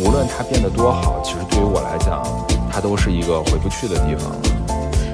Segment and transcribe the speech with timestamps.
[0.00, 2.20] 无论它变得多好，其实对于我来讲，
[2.68, 4.34] 它都是一个回不去的地方。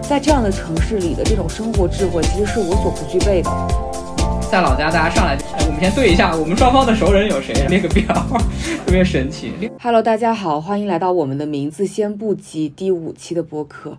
[0.00, 3.50] 在这样的城市里的这种生活智慧，其实是我所不具备的。
[4.50, 8.06] 在老家，大家上来，我们先对一下我们双方的熟人有谁，列个表，
[8.86, 9.52] 特别神奇。
[9.78, 13.98] Hello，大家好，欢迎来到我们的名字先不急第五期的播客，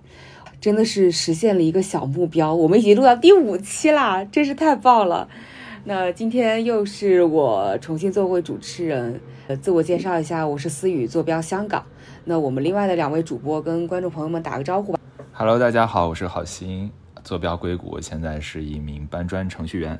[0.60, 5.28] 真的是实现了一个小目标，我们已经录到第五期啦，真是太棒了。
[5.84, 11.84] 那今天又是我重新做回主持人，呃，自我介绍一下，我是思雨，坐标香港。
[12.24, 15.00] 那我们另外的两位主播跟观众朋友们打个招呼吧。
[15.34, 16.90] Hello，大家好，我是郝鑫，
[17.24, 20.00] 坐标硅谷，现在是一名搬砖程序员。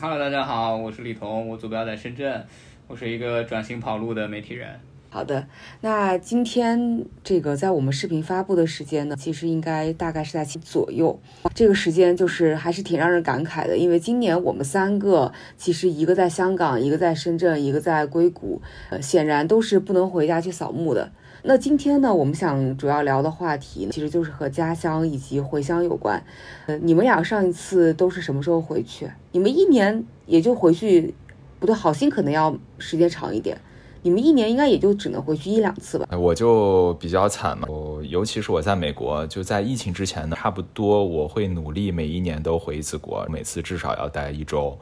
[0.00, 2.46] Hello，大家好，我是李彤，我坐标在深圳，
[2.86, 4.80] 我是一个转型跑路的媒体人。
[5.12, 5.44] 好的，
[5.80, 11.18] 那今天这个在我们视频发布的时间呢，其实应该大概是在七左右。
[11.52, 21.10] 这个时间就是还是挺让人感慨的，因为今年我们三个其实一个在香港，一个在深圳，一个在硅谷，呃，显然都是不能回家去扫墓的。
[21.42, 26.22] 那今天呢，我们想主要聊的话题其实就是和家乡以及回乡有关。
[26.66, 29.10] 呃，你们俩上一次都是什么时候回去？
[29.32, 31.12] 你们一年也就回去，
[31.58, 33.58] 不对，好心可能要时间长一点。
[34.02, 36.06] 你们一年应该也就只能回去一两次吧？
[36.16, 44.78] 我就比较惨嘛，我尤其是我在美国，就在疫情之前呢，差不多我会努力每一年都回一次国，每次至少要待一周。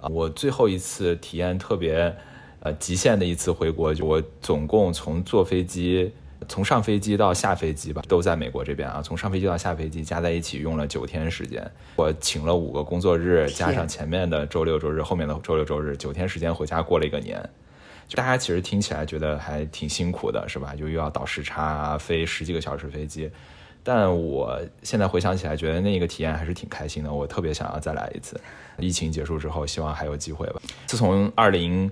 [0.00, 2.14] 啊，我最后一次体验特别，
[2.60, 6.10] 呃，极限的一次回国，就我总共从坐飞机，
[6.48, 17.46] 从上飞机到下飞机吧，都在美国这边啊，从上飞机到下飞机加在一起用了九天时间，我请了五个工作日，加上前面的周六周日，后面的周六周日，九天时间回家过了一个年。
[18.14, 20.74] 大家其实听起来觉得还挺辛苦的，是吧？
[20.74, 23.30] 就又要倒时差，飞十几个小时飞机。
[23.82, 27.12] 但我现在回想起来，觉得那个体验还是挺开心的。
[27.12, 28.38] 我特别想要再来一次。
[28.78, 30.60] 疫情结束之后，希望还有机会吧。
[30.86, 31.90] 自从二零，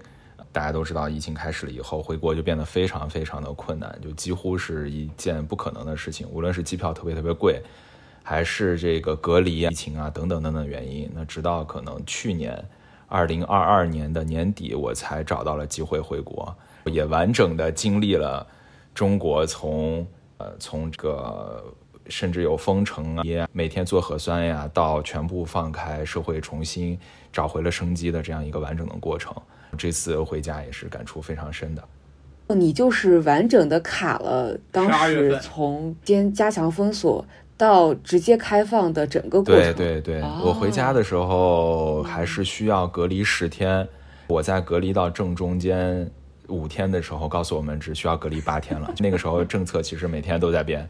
[0.52, 6.28] 大家都知道疫情开始了以后，回国就变得非常非常的困难，就几乎是一件不可能的事情。
[6.28, 7.62] 无论是机票特别特别贵，
[8.22, 12.62] 还是这个隔离、疫情啊等等等等原因，那直到可能去年。
[13.08, 16.54] 二零二二年的年底，我才找到了机会回国，
[16.84, 18.46] 也完整的经历了
[18.94, 21.64] 中国从呃从这个
[22.08, 26.98] 甚至有封城啊，每天做核酸呀，到全部放开，社会重新
[27.32, 29.34] 找回了生机的这样一个完整的过程。
[29.76, 31.82] 这次回家也是感触非常深的。
[32.54, 37.24] 你就是完整的卡了当时从先加强封锁。
[37.58, 39.74] 到直接开放的整个过程。
[39.74, 43.86] 对对对，我回家的时候还是需要隔离十天。
[44.28, 46.08] 我在隔离到正中间
[46.48, 48.92] 五天的时候，告诉我们只需要隔离八天了。
[49.00, 50.88] 那个时候政策其实每天都在变，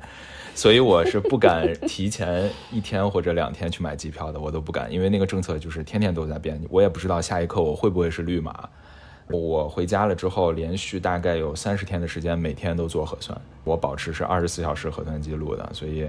[0.55, 8.69] 所以我是不敢提前一天或者两天去买机票的，我都不敢，因为那个政策就是天天都在变，我也不知道下一刻我会不会是绿码。
[9.31, 16.09] 我回家了之后，连续大概有三十天的时间，每天都做核酸，我保持是二十四小时核酸记录的，所以。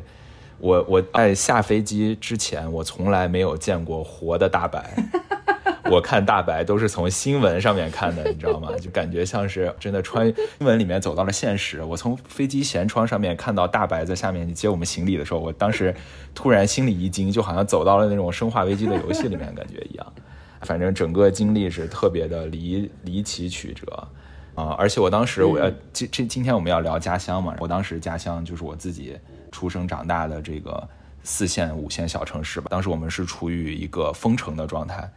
[0.59, 4.93] 我我在下飞机之前，我从来没有见过活的大白。
[5.89, 8.69] 我看大白都是从新闻上面看的，你知道吗？
[8.79, 11.81] 就感觉像是真的穿新闻里面走到了现实。
[11.81, 15.95] 我从飞机舷窗上面看到大白在下面接我们行李的时候，我当时
[16.35, 20.13] 突然心里一惊，就好像走到了那种生化危机的游戏里面感觉一样。
[20.61, 24.07] 反正整个经历是特别的离离奇曲折
[24.53, 24.75] 啊！
[24.77, 29.17] 而且我当时我要今这今天我们要聊家乡嘛，我当时家乡就是我自己。
[29.51, 30.87] 出生长大的这个
[31.23, 35.11] 四线五线小城市吧，当时我们是处于一个封城的状态，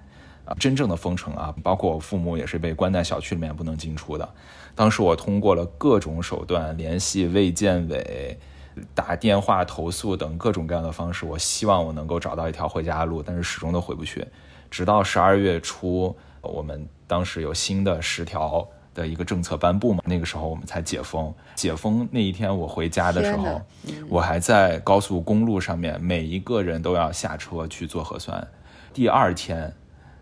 [0.45, 4.29] 啊，真正的封城啊，包括我父母也是被关在小区里面不能进出的。
[4.75, 8.39] 当时我通过了各种手段联系卫健委，
[8.95, 14.27] 打电话投诉等各种各样的方式，我希望我能够找到一条回家的路，但是始终都回不去。
[14.71, 18.67] 直到十二月初，我们当时有新的十条。
[18.95, 21.33] 的一个政策颁布嘛，那个时候我们才解封。
[21.55, 23.61] 解封那一天我回家的时候，
[24.09, 28.47] 我还在高速公路上面，每一个人都要下车去做核酸。
[28.93, 29.73] 第二天，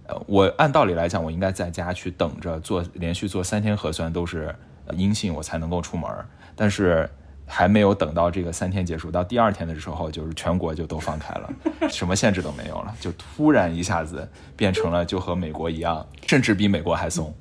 [0.06, 4.54] 呃，我按道理来讲，我应该在家去等着做，连续做三天核酸都是
[4.92, 6.10] 阴性，我才能够出门。
[6.54, 7.08] 但是。
[7.52, 11.52] 还没有等到这个三天结束，到第二天的时候，就是全国就都放开了，
[11.90, 17.34] 什么限制都没有了，就突然一下子变成了就和美国一样，甚至比美国还松。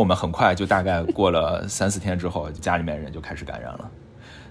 [0.00, 3.90] 我们很快就大概过了 三四天之后，家里面人就开始感染了，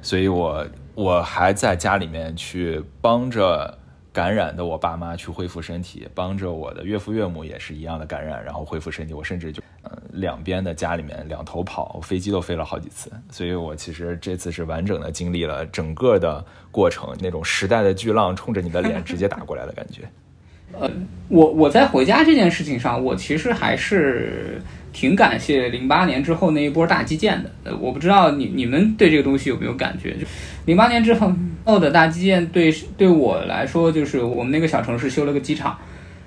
[0.01, 0.65] 所以我
[0.95, 3.77] 我还在家里面去帮着。
[4.11, 9.13] 感染的我爸妈去恢复身体，帮着我的岳父岳母也是一样的感染，然后恢复身体。
[9.13, 13.09] 我甚至就，呃，两边的家里面两头跑，飞机都飞了好几次。
[13.29, 20.01] 所以我其实这次是完整的经历了整个的过程，那种时代的巨浪冲着你的脸直接打过来的感觉。
[20.73, 20.89] 呃，
[21.29, 24.59] 我我在回家这件事情上，我其实还是
[24.91, 27.51] 挺感谢零八年之后那一波大基建的。
[27.63, 30.11] 呃，我不知道你你们对这个东西有没有感觉？
[30.13, 30.25] 就
[30.65, 31.31] 零八年之后
[31.65, 35.77] 后的大基建对对我来说，就是我们那个小城市修了个机场，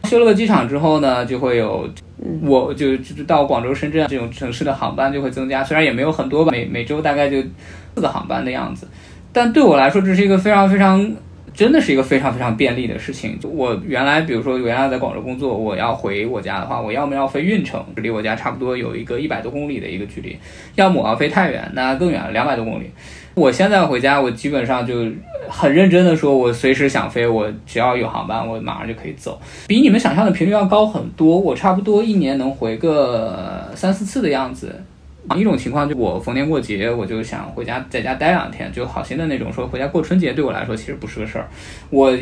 [0.05, 1.89] 修了个机场之后呢，就会有
[2.43, 7.43] 我就就到广州、深圳这种城市的航班就会增加，虽然也没有很多吧，每每周大概就
[7.95, 8.89] 四个航班的样子，
[9.33, 11.13] 但对我来说这是一个非常非常。
[11.55, 13.39] 真的是一个非常非常便利的事情。
[13.43, 20.37] 我原来，比如说原来在广州工作，我要回我家的话，我要么要飞运城，离我家差不多有一个一百多公里的一个距离；
[20.77, 22.91] 要么我要飞太原，那更远了，两百多公里。
[23.35, 24.95] 我现在回家，我基本上就
[25.49, 31.39] 很认真的说，我随时想飞，我只要有航班，我马上就可以走，比你们想象的频率要高很多。
[31.39, 34.85] 我差不多一年能回个三四次的样子。
[35.37, 41.47] 一种情况就我逢年过节我就想回家在家待两天，就好心的那种说回家过春节对我来说其实不是个事儿。
[41.91, 42.13] 我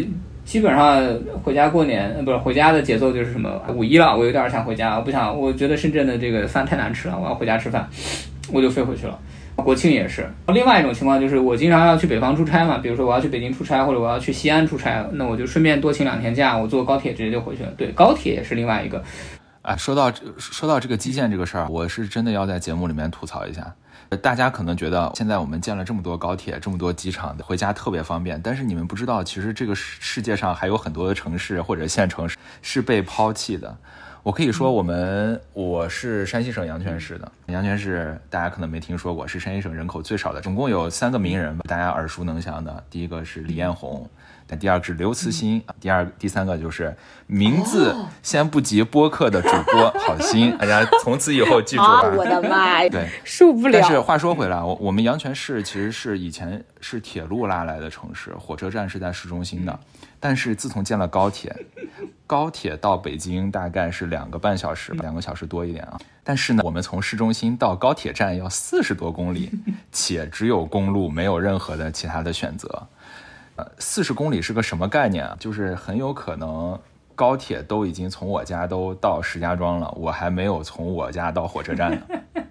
[0.44, 1.02] 基本上
[1.42, 7.88] 回家过年，不是回家的节奏就是什么五一了，我有点想回家，我不想，我觉得深圳的这个饭太难吃了，我要回家吃饭，
[8.52, 9.18] 我就飞回去了。
[9.56, 10.26] 国庆也是。
[10.48, 17.68] 另外一种情况就是我经常要去北方出差嘛，比如说我要去北京出差或者我要去西安出差，那我就顺便多请两天假，我坐高铁直接就回去了。
[17.76, 19.02] 对，高铁也是另外一个。
[19.70, 23.72] 啊，说到说到这个基建这个事儿，我是真的要在节目里面吐槽一下。
[24.20, 28.42] 大家可能觉得现在我们建了这么多高铁，这么多机场，回家特别方便。
[28.42, 32.28] 但是你们不知道，其实这个世界上还有很多的城市或者县城
[32.62, 33.78] 是被抛弃的。
[34.24, 42.82] 我可以说，我们我是山西省阳泉市的，阳泉市大家可能没听说过，是山西省人口最少的，总共有三个名人吧，大家耳熟能详的。
[42.90, 44.10] 第一个是李彦宏。
[44.58, 46.94] 第二个是刘慈欣，第二、第三个就是
[47.26, 52.14] 名字先不及播客的主播好心， 大家从此以后记住了。
[52.16, 52.88] 我的妈呀！
[52.88, 53.78] 对，受不了。
[53.80, 59.78] 但是话说回来，我我们阳泉市其实是以前是铁路拉来的城市，火车站是在市中心的。
[60.22, 61.54] 但是自从建了高铁，
[62.26, 65.98] 高铁到北京大概是两个半小时，两个小时多一点啊。
[66.22, 69.50] 但是呢，我们从市中心到高铁站要四十多公里，
[69.90, 72.86] 且只有公路，没有任何的其他的选择。
[73.78, 75.36] 四十公里是个什么概念啊？
[75.40, 76.78] 就是很有可能
[77.14, 82.42] 高铁都已经从我家都到石家庄了，我还没有从我家到火车站呢。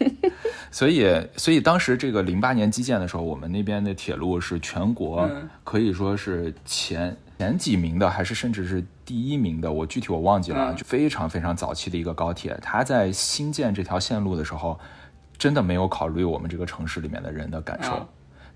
[0.70, 5.28] 所以，所以当时这个零八年基建的时候，我们那边的铁路是全国
[5.64, 9.72] 可以说是前前几名的，还是甚至是第一名的？
[9.72, 12.56] 我具体我忘记了，就非常非常早期的一个高铁。
[12.60, 14.78] 它在新建这条线路的时候，
[15.38, 18.06] 真的没有考虑我们这个城市里面的人的感受。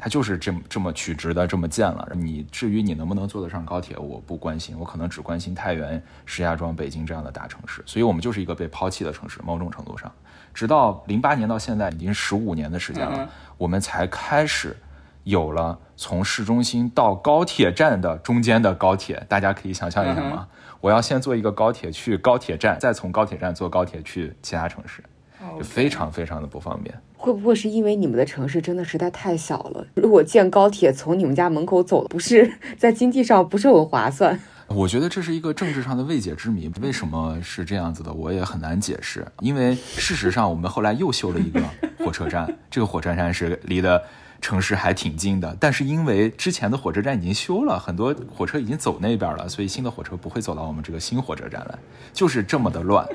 [0.02, 10.10] 它就是这么这么曲直的这么建了，你至于你能不能坐得上高铁，我不关心，我可能只关心太原、石家庄、北京这样的大城市，所以我们就是一个被抛弃的城市，某种程度上，
[10.52, 14.76] 直到零八年到现在已经十五年的时间了，我们才开始
[15.22, 20.48] 有了从市中心到高铁站的中间的高铁，大家可以想象一下吗？
[20.80, 25.00] 我要先坐一个高铁去高铁站，再从高铁站坐高铁去其他城市，
[25.56, 27.00] 就非常非常的不方便。
[27.22, 29.86] 会不会是因为你们的城市真的实在太小了？
[29.94, 34.36] 如果建高铁从你们家门口走，不是在经济上不是很划算？
[34.66, 36.68] 我觉得这是一个政治上的未解之谜。
[36.80, 38.12] 为什么是这样子的？
[38.12, 39.24] 我也很难解释。
[39.38, 41.62] 因为事实上，我们后来又修了一个
[42.04, 44.02] 火车站，这个火车站是离的
[44.40, 45.56] 城市还挺近的。
[45.60, 51.78] 但是因为之前的火车站已经修了很多，火车已经走那边了，所以新的火车不会走到我们这个新火车站来，
[52.12, 53.06] 就是这么的乱。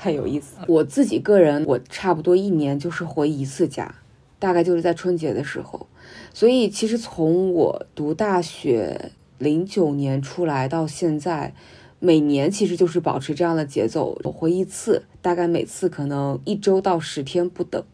[0.00, 0.64] 太有意思了。
[0.66, 3.94] 我自己个人，我差不多一年就是回一次家，
[4.38, 5.86] 大概就是在春节的时候。
[6.32, 11.52] 所以其实从我读大学零九年出来到现在，
[11.98, 17.84] 每年其实就是保持这样的节奏，我回一次，大概每次可能一周到十天不等。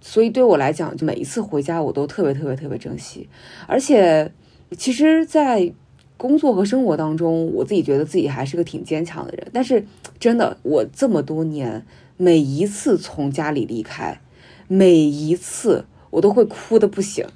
[0.00, 3.28] 所以对我来讲，就每一次回家我都特别特别特别珍惜。
[3.66, 4.32] 而且，
[4.78, 5.70] 其实，在
[6.20, 9.46] 工作和生活当中，我自己觉得自己还是个挺坚强的人。
[9.54, 9.82] 但是，
[10.18, 11.86] 真的，我这么多年，
[12.18, 14.20] 每一次从家里离开，
[14.68, 17.26] 每一次我都会哭的不行。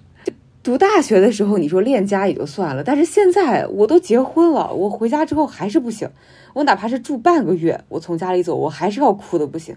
[0.62, 6.06] 读大学的时候，你说恋家也就算了，但是现在我都结婚了，我回家之后还是不行。
[6.52, 9.74] 我哪怕是住半个月，我从家里走，我还是要哭的不行。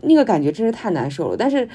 [0.00, 1.36] 那个感觉真是太难受了。
[1.36, 1.68] 但是，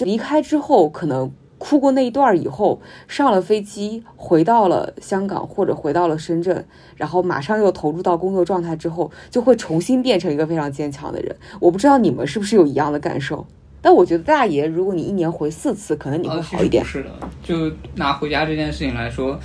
[0.00, 1.32] 离开之后，可能。
[1.58, 6.64] 哭过那一段以后，上了飞机，回到了香港或者回到了深圳，
[6.96, 11.34] 然后马上又投入到工作状态之后，就会重新变成一个非常坚强的人。
[11.58, 13.46] 我不知道你们是不是有一样的感受，
[13.80, 16.84] 但我觉得大爷，如果你一年回四次，可能你会好一点。
[16.84, 17.10] 是的，
[17.42, 19.40] 就拿回家这件事情来说，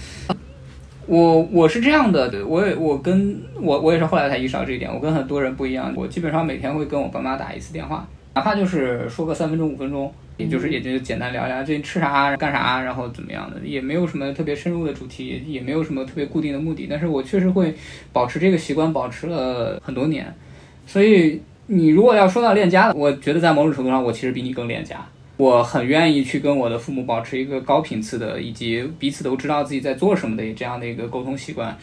[1.08, 10.12] 我我是这样的，我也我跟我我也是后来才意识到这一点，我跟很多人不一样，我基本上每天会跟我爸妈打一次电话，哪怕就是说个三分钟五分钟。
[10.42, 16.88] 也就是也就简单聊聊最近吃啥干啥，然后怎么样的，也没有什么特别深入的主题，也没有什么特别固定的目的。
[16.90, 17.74] 但是我确实会
[18.12, 20.34] 保持这个习惯，保持了很多年。
[20.88, 25.06] 所以你如果要说到恋家，我觉得在某种程度上，我其实比你更恋家。
[25.38, 31.78] 我很愿意去跟我的父母保持一个高频次的，以及彼此都知道自己在做什么的这样的一个沟通习惯。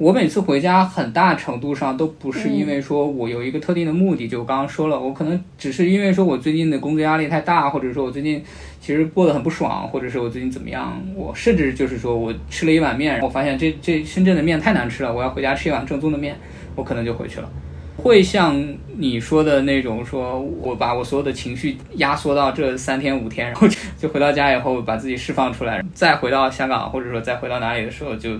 [0.00, 8.42] 我每次回家，很大程度上都不是因为说我有一个特定的目的，就我刚刚说了，我可能只是因为说我最近的工作压力太大，或者说我最近
[8.80, 16.34] 其实过得很不爽，或者是我最近怎么样，我甚至就是说我吃了一碗面，我发现这这深圳的面太难吃了，我要回家吃一碗正宗的面，
[16.74, 17.52] 我可能就回去了。
[17.98, 18.56] 会像
[18.96, 28.30] 你说的那种，说我把我所有的情绪压缩到这三天五天，然后就回到家以后把自己释放出来，再回到香港或者说再回到哪里的时候就。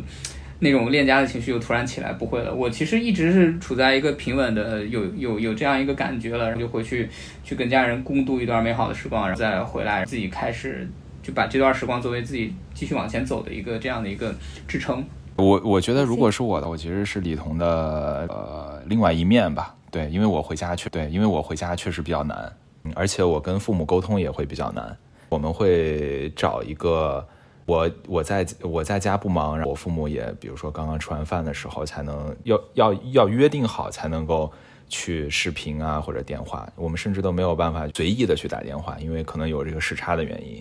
[0.62, 2.54] 那种恋家的情绪又突然起来，不会了。
[2.54, 7.08] 我其实一直是处在一个平稳的，有有有这样一个感觉了，然后就回去
[7.42, 10.86] 去跟家人共度一段美好的时光，然后再回来自己开始
[11.22, 14.34] 就把这段时光作为自己继续往前走的一个这样的一个
[14.68, 15.02] 支撑。
[15.36, 19.74] 我我觉得如果是我的，我其实是李彤的呃另外一面吧。
[19.90, 22.52] 对，因为我回家确对，因为我回家确实比较难，
[22.94, 24.94] 而且我跟父母沟通也会比较难。
[25.30, 27.26] 我们会找一个。
[27.66, 34.50] 我我在我在家不忙，我父母也，比如说刚刚吃完饭的时候，才能要要要约定好才能够
[34.88, 36.68] 去视频啊或者电话。
[36.74, 40.60] 我们甚至都没有办法随意的去打电话，因为可能有这个时差的原因。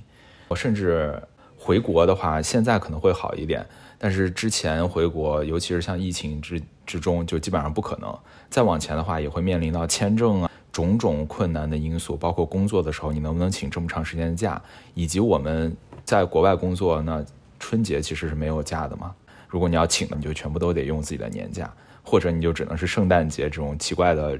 [0.49, 1.19] 我甚至
[1.57, 3.65] 回国的话，现在可能会好一点，
[3.97, 8.15] 但是之前回国，尤其是像疫情之之中，就基本上不可能。
[8.51, 14.61] 再往前的话，也会面临到签证啊种种困难的因素，包括工作的时候你能不能请这么长时间的假，
[14.93, 15.75] 以及我们。
[16.09, 17.23] 在国外工作，那
[17.59, 19.13] 春节其实是没有假的嘛。
[19.47, 24.35] 如果你要请的，你就全部都得用自己的年假，或者你就只能是圣诞节这种奇怪的，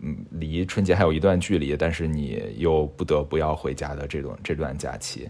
[0.00, 5.28] 嗯，离春节还有一段距离，但是你又不得不要回家的这种这段假期。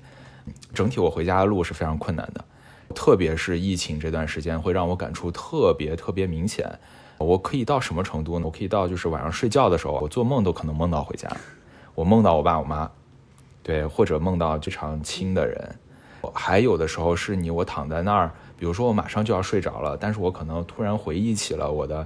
[0.74, 2.44] 整体我回家的路是非常困难的，
[2.94, 6.70] 特别是疫情这段时间，会让我感触特别特别明显。
[7.16, 8.44] 我可以到什么程度呢？
[8.44, 11.34] 我可以到就是晚上睡觉的时候，我做梦都可能梦到回家，
[11.94, 12.90] 我梦到我爸我妈。
[13.62, 15.74] 对，或者梦到非常亲的人，
[16.34, 21.98] 还有的时候是你我躺在那儿，比如说我马上就要睡着了，但是我可能突然回忆起了我的，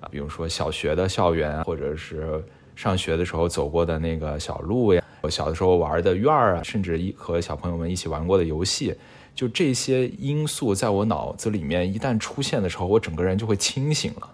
[0.00, 2.44] 啊，比如说小学的校园，或者是
[2.76, 8.94] 上学的时候走过的那个小路呀，我小的时候玩的院儿啊，甚至一和小朋友们一起玩过的游戏，
[9.34, 14.30] 就这些因素在我脑子里面一旦出现的时候，我整个人就会清醒了，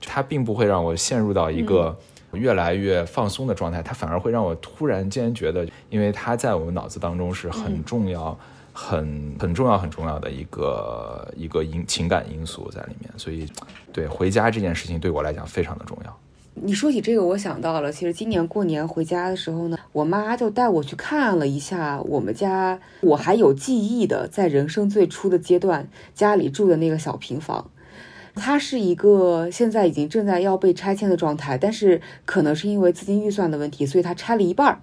[0.00, 1.94] 它并不会让我陷入到一个。
[2.32, 8.38] 越来越放松的状态，它反而会让我突然间觉得，因为它在我们脑子当中是很重要、
[8.72, 13.10] 很很重要、很重要的一个一个因情感因素在里面。
[13.16, 13.46] 所以，
[13.92, 16.18] 对回家这件事情对我来讲非常的重要。
[16.60, 27.70] 你说起这个，我想到了，其实今年过年回家的时候呢，我妈就带我去看了一下我们家，我还有记忆的，在人生最初的阶段家里住的那个小平房。
[28.38, 34.80] 它是一个现在已经正在要被拆迁的状态，但是可能是因为资金预算的问题，所以它拆了一半儿，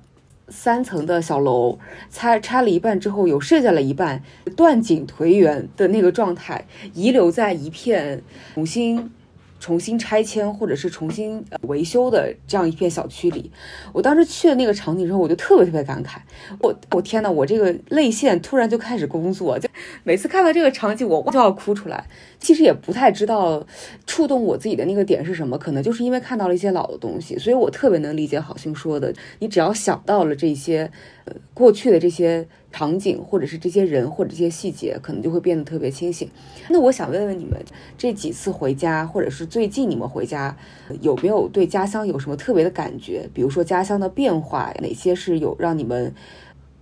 [0.50, 1.79] 三层的小楼
[2.12, 4.21] 拆拆了一半之后，有剩下了一半
[4.55, 8.21] 断井颓垣的那个状态，遗留在一片
[8.53, 9.09] 重新。
[9.57, 13.50] 重新拆迁或者是重新维修的这样一片小区里，
[13.93, 16.17] 我当时去了那个场景之后，我就特别特别感慨。
[16.59, 19.67] 我我天呐，我这个泪腺突然就开始工作，就
[20.03, 22.05] 每次看到这个场景，我就要哭出来。
[22.45, 23.65] 其实也不太知道
[24.05, 29.11] 触动我自己的那个点是什么，可能就是因为看到了一些老的东西，所以我特别能理解好心说的。
[29.39, 30.91] 你只要想到了这些，
[31.25, 32.47] 呃，过去的这些。
[32.75, 36.29] 场景，或者是这些人，或者这些细节，可能就会变得特别清醒。
[36.67, 37.57] 那我想问问你们，
[37.97, 40.53] 这几次回家，或者是最近你们回家，
[40.99, 43.29] 有没有对家乡有什么特别的感觉？
[43.33, 46.13] 比如说家乡的变化，哪些是有让你们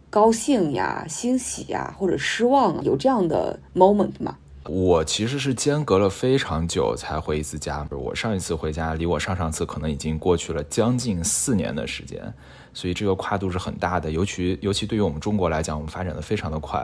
[0.10, 2.84] 高兴呀、欣喜呀，或者失望？
[2.84, 4.40] 有这样的 moment 吗？
[4.70, 7.86] 我其实是间隔了非常久才回一次家。
[7.92, 12.34] 我上一次回家，离我上上次可能已经过去了将近四年的时间。
[12.74, 16.80] 所以这个跨度是很大的，尤其尤其对于我们中国来讲，我们发展的非常的快，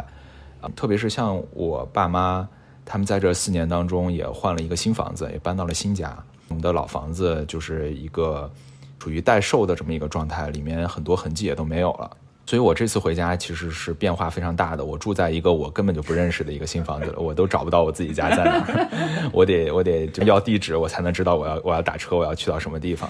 [0.62, 2.48] 啊，特别是像我爸妈，
[2.84, 6.16] 他们在这四年当中也换了一个新房子，也搬到了新家。
[6.50, 8.52] 我们的老房子就是一个
[9.00, 12.12] 处于待售的这么一个状态，里面很多痕迹也都没有了。
[12.50, 14.84] 所以我这次回家其实是变化非常大的。
[14.84, 18.90] 我住在一个我根本就不认识的一个新房子，我都找不到我自己家在哪，
[19.32, 23.08] 我得我得要地址，我才能知道我要我要打车，我要去到什么地方。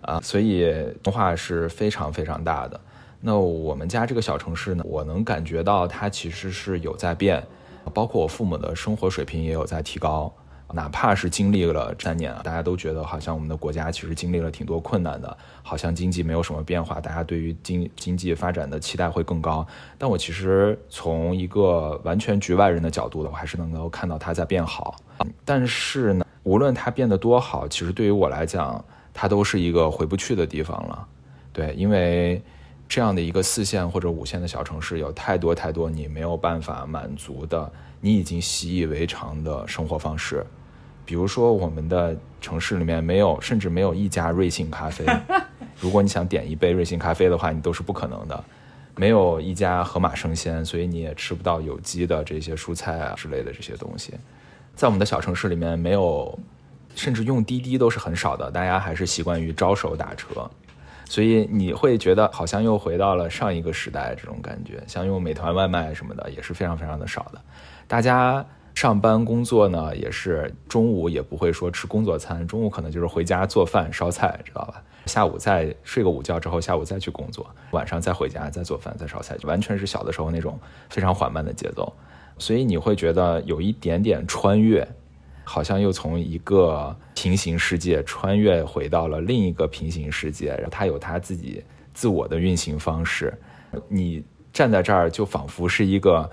[0.00, 2.80] 啊，所以变化是非常非常大的。
[3.20, 7.46] 那我们家这个小城市呢，我能感觉到它其实是有在变，
[7.92, 10.32] 包括我父母的生活水平也有在提高。
[10.74, 19.66] 哪怕是经历了三年啊，大家都觉得好像我们的国家其实经历了挺多困难的，好像经济没有什么变化，大家对于经经济发展的期待会更高。
[19.96, 24.96] 但我其实从一个完全局外人的角度的，我还是能够看到它在变好。
[25.44, 28.84] 但是呢，无论它变得多好，其实对于我来讲，
[29.14, 31.08] 它都是一个回不去的地方了。
[31.52, 32.42] 对，因为
[32.86, 40.44] 这样的一个四线或者五线的小城市，有太多太多你没有办法满足的，你已经习以为常的生活方式。
[41.04, 45.06] 比如说，我们的城市里面没有，甚至没有一家瑞幸咖啡。
[45.80, 48.44] 如果你想点一杯瑞幸咖啡的话，你都是不可能的。
[48.94, 54.12] 没有一家盒马生鲜，所以你也吃不到有机的这些蔬菜啊之类的这些东西。
[54.74, 56.38] 在我们的小城市里面，没有，
[56.94, 60.50] 甚至用滴滴都是很少的，大家还是习惯于招手打车，
[61.04, 64.82] 所以你会觉得好像又回到了上一个时代这种感觉。
[64.86, 67.40] 像用美团外卖什么的也是非常非常的少的。
[67.88, 74.80] 大家上班工作呢，也是中午也不会说吃工作餐，中午可能就是回家做饭烧菜，知道吧？
[75.06, 81.90] 下午再睡个午觉之后，下午再去工作，晚上再回家再做饭再烧菜，完全是小的时候那种非常缓慢的节奏，
[82.36, 84.86] 所以你会觉得有一点点穿越，
[85.42, 91.64] 好像又从一个平行世界穿越回到了另一个平行世界，然后它有它自己
[91.94, 93.32] 自我的运行方式，
[93.88, 96.30] 你站在这儿就仿佛是一个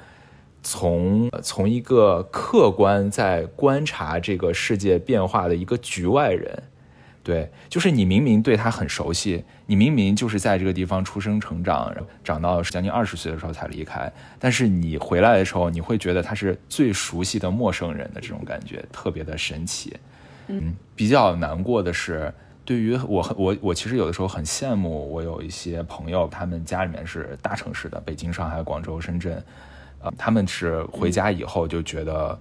[0.66, 6.64] 从从一个客观在观察这个世界变化的一个局外人。
[7.24, 11.92] 对，就是你明明对他很熟悉，你明明就是在这个地方出生成长，
[12.24, 19.96] 长到将近二十岁的时候才离开，但是你回来的时候，你会觉得他是最熟悉的陌生人的这种感觉，特别的神奇。
[20.50, 22.32] 嗯，比较难过的是，
[22.64, 29.44] 对于我，我我其实有的时候很羡慕我有一些朋友，他们家里面是大城市的，北京、上海、广州、深圳，
[30.06, 32.38] 呃，他们是回家以后就觉得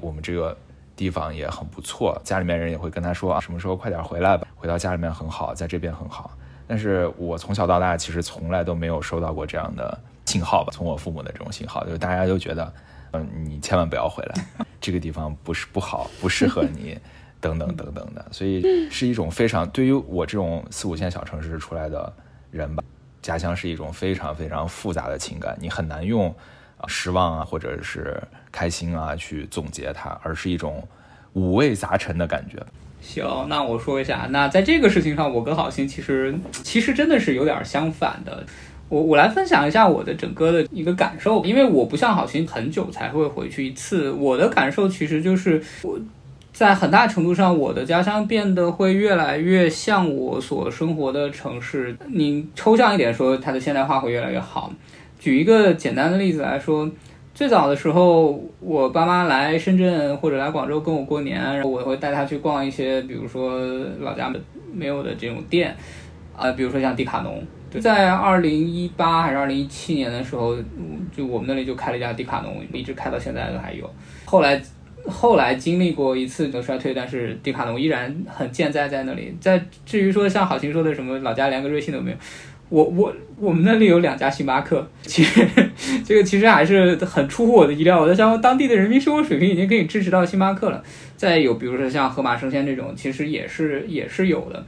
[0.00, 0.56] 我们这个。
[0.94, 6.30] 地方也很不错，家里面人也会跟他说啊，什么时候快点回来吧，回到家里面很好，在这边很好。
[6.68, 12.72] 但是我从小到大其实从来都没有收到过这样的信号吧，从我父母的这种信号，就是大家都觉得，
[13.12, 14.46] 嗯，你千万不要回来，
[14.80, 16.96] 这个地方不是不好，不适合你，
[17.40, 18.24] 等等等等的。
[18.30, 22.12] 所以是一种非常对于我这种四五线小城市出来的
[22.50, 22.84] 人吧，
[23.22, 26.32] 家乡是一种非常非常复杂的情感，你很难用。
[26.86, 28.20] 失望啊，或者是
[28.50, 30.86] 开心啊，去总结它，而是一种
[31.32, 32.58] 五味杂陈的感觉。
[33.00, 38.44] 行，那我说一下，那在这个事情上，我跟好心其实其实真的是有点相反的。
[38.88, 44.10] 我我来分享一下我的整个的一个感受，因为我不像好心很久才会回去一次。
[44.10, 45.98] 我的感受其实就是我
[46.52, 51.96] 在很大程度上，我的家乡变得会越来越像我所生活的城市。
[52.08, 54.70] 你抽象一点说，它的现代化会越来越好。
[55.22, 56.90] 举一个简单的例子来说，
[57.32, 63.56] 最早的时候，我爸妈来深圳或者来广州跟我过年，然后我会带他去逛一些，比如说
[64.00, 64.34] 老家
[64.72, 65.76] 没有的这种店，
[66.36, 67.40] 啊，比如说像迪卡侬。
[67.80, 70.56] 在二零一八还是二零一七年的时候，
[71.16, 73.88] 就我们那里就开了一家迪卡侬，一直开到现在都还有。
[74.24, 74.60] 后来，
[75.06, 79.32] 后来经历过一次的衰退，但是迪卡侬依然很健在在那里。
[79.40, 82.16] 在至于说像好心说的什么老家连个瑞幸都没有。
[82.72, 85.46] 我我我们那里有两家星巴克，其实
[86.06, 88.00] 这个其实还是很出乎我的意料。
[88.00, 90.82] 我在想，当地的人民生活水平已经可以支持到星巴克了。
[91.14, 94.64] 再有，比如说像盒马生鲜这种，其实也是也是有的。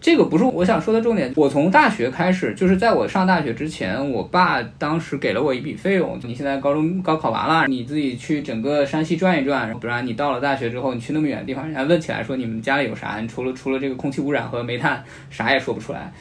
[0.00, 1.32] 这个不是我想说的重点。
[1.34, 6.20] 我从大学开始，就是在我上大学之前，我爸当时给了我一笔费用。
[6.22, 13.18] 你现在高中高考完了，你自己去整个山西转一转，不然你到了大学之后，你去那么远的地方，人家问起来说你们家里有啥？
[13.20, 16.12] 你除了除了这个空气污染和煤炭，啥也说不出来。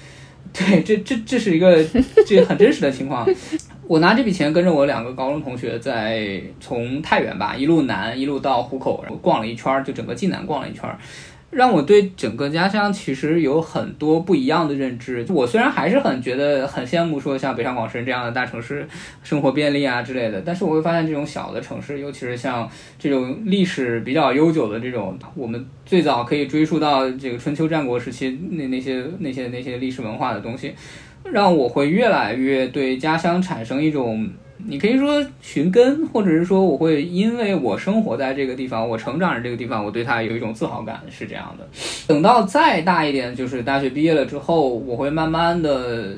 [0.53, 1.83] 对，这这这是一个
[2.25, 3.27] 这很真实的情况。
[3.87, 10.83] 我拿这笔钱跟着我两个高中同学，在从太原吧一路南一路到湖口，然后逛了一圈，就整个晋南逛了一圈。
[11.51, 15.25] 让我对整个家乡其实有很多不一样的认知。
[15.29, 18.87] 我虽然还是很觉得很羡慕说像北上广深这样的大城市
[19.21, 30.73] 生活便利啊之类的，但是我会发现这种小的城市，尤其是像这种历史比较悠久的这种，我们最早可以追溯到这个春秋战国时期那那些那些那些历史文化的东西，
[31.25, 34.29] 让我会越来越对家乡产生一种。
[34.67, 41.67] 你可以说寻根，或者是说我会因为我生活在这个地方，我成长在这个地方，我对它有一种自豪感，是这样的。
[42.07, 46.13] 等到再大一点，就是大学毕业了之后，我会慢慢的，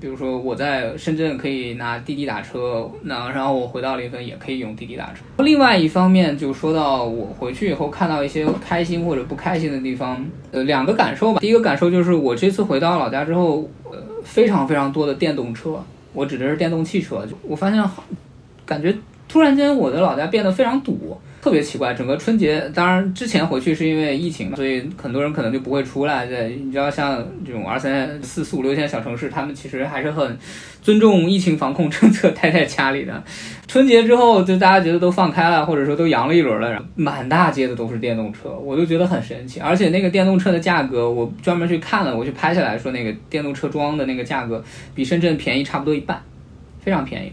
[0.00, 5.24] 比如说我在深圳可以拿滴滴打车，那然后我回到临汾也可以用滴滴打车。
[5.42, 11.40] 另外一方面，就说到我回去以后看到一些开心或者不开心的地方，呃，两个感受吧。
[11.40, 15.82] 第一个感受就是我这次回到老家之后，呃，非常非常多的电动车。
[16.14, 18.02] 我指的是电动汽车，就我发现好，
[18.64, 18.96] 感觉
[19.28, 21.20] 突然间我的老家变得非常堵。
[21.44, 26.24] 特别奇怪，整个春节，当然之前回去是因为疫情，所以很多人可能就不会出来。
[26.24, 30.38] 对，你知道像这种二三四四五六线小城市，他们其实还是很
[30.80, 33.22] 尊重疫情防控政策，待在家里的。
[33.68, 39.60] 春节之后，就大家觉得都放开了，或者说都阳了一轮了，满大街的都是电动车，我就觉得很神奇。
[39.60, 46.22] 而且那个电动车的价格，我专门去看了，我去拍下来说，那个电动车装的那个价格比深圳便宜差不多一半，
[46.80, 47.30] 非常便宜。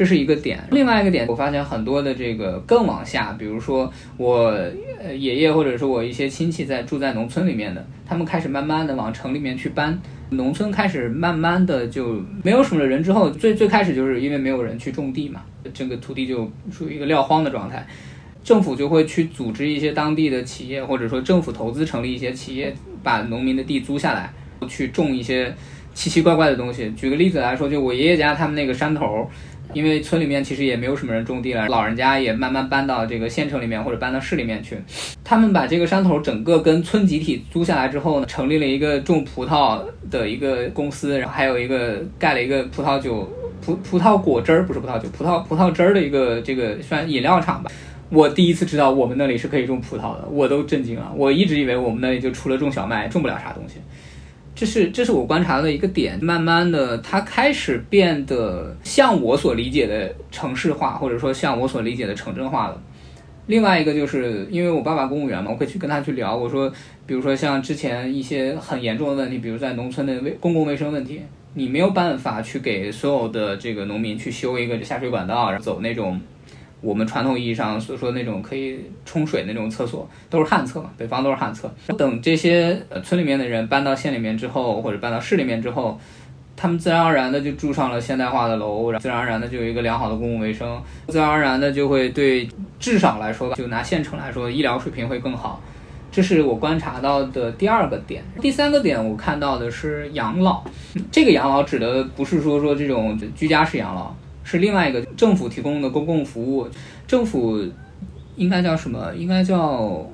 [0.00, 4.58] 这是一个点，另外一个点，我发现很多的这个更往下，比如说我
[5.14, 15.42] 爷爷或者说我一些亲戚在住在农村里面的，他们开始慢慢的往城里面去搬，农村开始慢慢的就没有什么人之后，最最开始就是因为没有人去种地嘛，
[15.74, 17.86] 这个土地就处于一个撂荒的状态，
[18.42, 24.32] 政府就会去组织一些当地的企业，或者说政府投资成立一些企业，把农民的地租下来，
[24.66, 25.54] 去种一些
[25.92, 26.90] 奇奇怪怪的东西。
[26.92, 29.28] 举个例子来说，就我爷爷家他们那个山头。
[29.72, 34.76] 因为村里面其实也没有什么人种地了，老人家也慢慢搬到这个县城里面或者搬到市里面去。
[35.22, 39.80] 他们把这个山头整个跟村集体租下来之后呢，成立了一个种葡萄
[40.10, 43.30] 的一个公司，然后还有一个盖了一个葡萄酒、
[43.64, 47.70] 葡葡萄果汁儿不是葡萄酒，葡萄葡萄汁儿的一个这个算饮料厂吧。
[48.08, 51.12] 我第一次知道我们那里是可以种葡萄的，我都震惊了。
[51.14, 53.76] 我一直以为我们那里就除了种小麦，种不了啥东西。
[54.60, 62.82] 这是这是我观察的一个点，慢慢的它开始变得像我所理解的城市化，或者说像我所理解的城镇化了。
[63.46, 66.70] 另外一个就是因为我爸爸公务员嘛，我可以去跟他去聊，我说，
[67.06, 71.22] 比如说像之前一些很严重的问题，比如在农村的卫公共卫生问题，
[71.54, 76.20] 你没有办法去给所有的这个农民去修一个下水管道，然后走那种。
[76.80, 81.72] 我们传统意义上所说的那种可以冲水那种厕所，都是旱厕，北方都是旱厕。
[81.98, 86.00] 等这些村里面的人搬到县里面之后，或者搬到市里面之后，
[86.56, 95.60] 他们自然而然的就住上了现代化的楼，自然而然的就有一个良好的公共卫生，自然而然的就会对至少来说吧，就拿县城来说，医疗水平会更好。
[96.12, 98.24] 这是我观察到的第二个点。
[98.40, 100.64] 第三个点，我看到的是养老。
[101.12, 104.12] 这个养老指的不是说说这种居家式养老。
[104.42, 106.68] 是另外一个政府提供的公共服务，
[107.06, 107.62] 政府
[108.36, 109.12] 应该叫什么？
[109.14, 110.08] 应该叫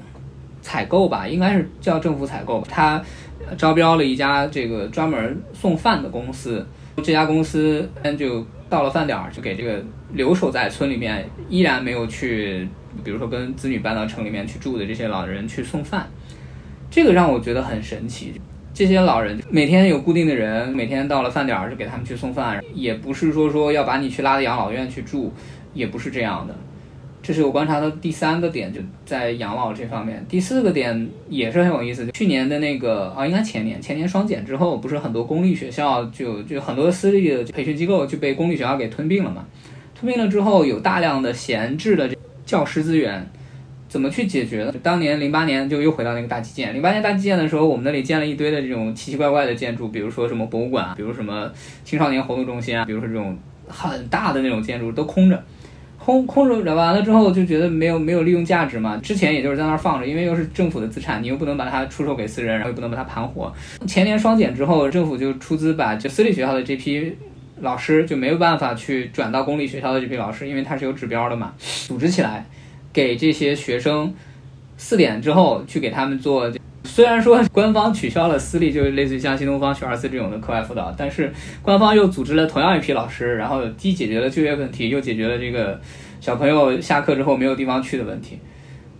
[0.60, 1.26] 采购吧？
[1.26, 2.60] 应该是叫政府采购。
[2.68, 3.02] 他
[3.56, 12.68] 招标了一家这个专门送饭的公司，这家公司就到了饭点儿就给这个留守在村里面依然没有去，
[13.04, 16.08] 比如说跟子女搬到城里面去住的这些老人去送饭，
[16.90, 18.40] 这个让我觉得很神奇。
[18.76, 25.32] 这些老人每天有固定的人，每天到了饭点儿就给他们去送饭，也不是说说要把你去拉到养老院去住，
[25.72, 26.54] 也不是这样的。
[27.22, 30.22] 这是我观察的第三个点，就在养老这方面。
[30.28, 39.46] 第四个点也是很有意思，去年的那个啊，应该前年，前年双减之后，不是很多公立学校就就很多私立的培训机构就被公立学校给吞并了嘛？
[39.98, 42.10] 吞并了之后，有大量的闲置的
[42.44, 43.26] 教师资源。
[43.88, 44.74] 怎么去解决呢？
[44.82, 46.74] 当年零八年就又回到那个大基建。
[46.74, 51.50] 零八年大基建的时候，我们那里建了一堆的这种奇奇怪怪的建筑，比如说什么博物馆，比如什么
[51.84, 55.42] 青少年活动中心啊，比如说这种很大的那种建筑都空着，
[55.98, 58.96] 空空着完了之后就觉得没有没有利用价值嘛。
[58.98, 63.52] 之前也就是在那儿放着，因为又是政府的资产，你又不能把它出售给私人，然后又不能把它盘活。
[63.86, 67.16] 前年双减之后，政府就出资把就私立学校的这批
[67.60, 71.54] 老师就没有办法去转到公立学校的这批老师，因为它是有指标的嘛，
[71.86, 72.44] 组织起来。
[72.96, 74.14] 给这些学生
[74.78, 76.50] 四点之后去给他们做，
[76.82, 81.30] 虽然说官方取消了私立，就是类似于像新东方、学而思这种的课外辅导，但是
[81.60, 85.78] 官方又组织了同样一批老师，然后既解决了就业问题，又解决了这个
[86.22, 88.38] 小朋友下课之后没有地方去的问题。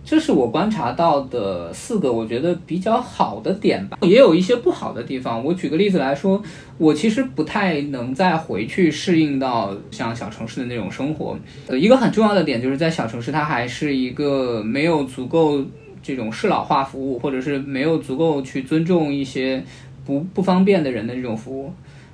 [0.09, 5.43] 这是我观察到的四个我觉得比较好的点吧，也有一些不好的地方。
[5.43, 6.41] 我举个例子来说，
[6.77, 11.37] 我其实不太能再回去适应到像小城市的那种生活。
[11.67, 15.61] 呃，一个很重要的点就是在小城市，它还是一个没有足够
[16.01, 19.61] 这种适老化服务，或者是没有足够去尊重一些
[20.05, 21.73] 不不方便的人的这种服务。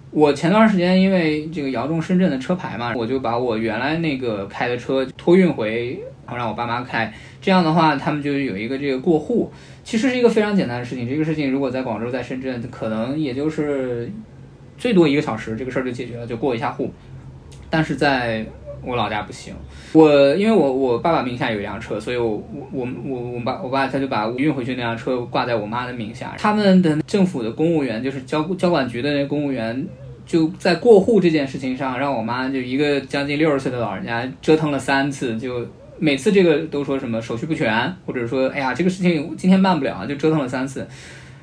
[0.10, 6.04] 我前段时间因为这个摇中深圳的车牌嘛，我就把我原来那个开的车托运回。
[6.36, 9.52] 让我爸妈开，这样的话，他们就有一个这个过户，
[9.84, 11.08] 其实是一个非常简单的事情。
[11.08, 14.10] 这个事情如果在广州、在深圳，可能也就是
[14.78, 16.92] 最多一个小时，这个事儿就解决了，就过一下户。
[17.70, 18.46] 但是在
[18.86, 19.54] 我老家不行，
[19.94, 26.36] 我因为我我爸爸名下有一辆车，所以我我我我爸我爸他就把运回去那辆车挂在我妈的名下。
[26.38, 29.88] 他们的政府的公务员，就是交交管局的那公务员，
[30.26, 35.66] 就在过户这件事情上，让我妈就一个将近六十岁的老人家折腾了三次，就。
[36.00, 40.88] 每次这个都说什么手续不全，或者说哎呀这个事情今天办不了，就折腾了三次，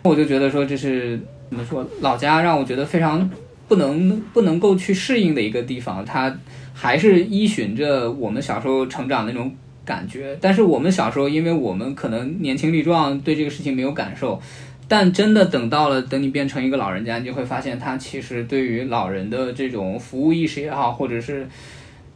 [0.03, 3.31] 我就觉得说这是怎么说老家让我觉得非常
[3.69, 6.37] 不能不能够去适应的一个地方，它
[6.73, 10.37] 还是依循着我们小时候成长那种感觉。
[10.41, 14.41] 但是我们小时候，因为我们可能年轻力壮，对这个事情没有感受。
[14.89, 21.47] 但真的等到了，等你变成一个老人家，你就会发现，他其实对于老人的这种服务意识也好，或者是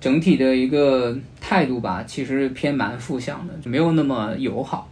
[0.05, 4.87] 整体的一个态度吧，其实偏蛮负向的，就没有那么友好。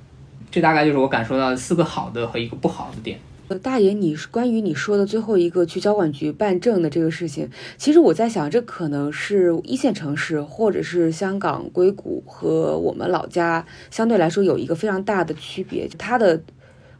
[0.51, 3.19] 这大概就是我感受到四个好的和一个不好的点。
[3.63, 7.47] 大爷，你关于你说的最后一个去交管局办证的这个事情，
[7.77, 16.41] 其实我在想，这可能是一线城市或者是香港硅谷和我们老家相对来说有一个非常大的区别，它的。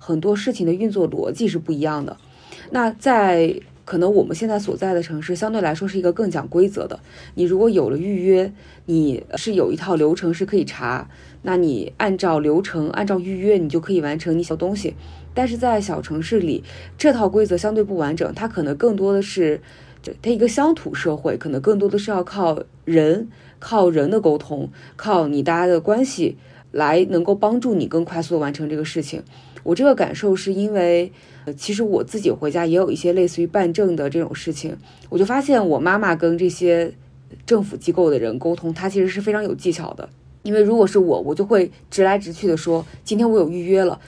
[0.05, 2.17] 很多事情的运作逻辑是不一样的。
[2.73, 3.55] 那在
[3.93, 6.99] 可能我们现在所在的城市，相对来说是一个更讲规则的。
[7.35, 8.51] 你如果有了预约，
[8.87, 11.11] 你是有一套流程是可以查，
[11.43, 14.95] 那你按照流程、按照预约，你就可以完成你小东西。
[15.35, 16.65] 但是在小城市里，
[16.97, 19.61] 这套规则相对不完整，它可能更多的是，
[20.23, 23.29] 它一个乡土社会，可能更多的是要靠人、
[23.59, 26.39] 靠人的沟通、靠你大家的关系
[26.71, 29.23] 来能够帮助你更快速的完成这个事情。
[29.63, 31.11] 我这个感受是因为，
[31.45, 34.77] 呃，其实我自己回家也有一些类似于办证的这种事情，
[35.09, 36.93] 我就发现我妈妈跟这些
[37.47, 40.09] 政府机构的人沟通，她其实是非常有技巧的。
[40.43, 44.01] 因为如果是我，我就会直来直去的说，今天我有预约了，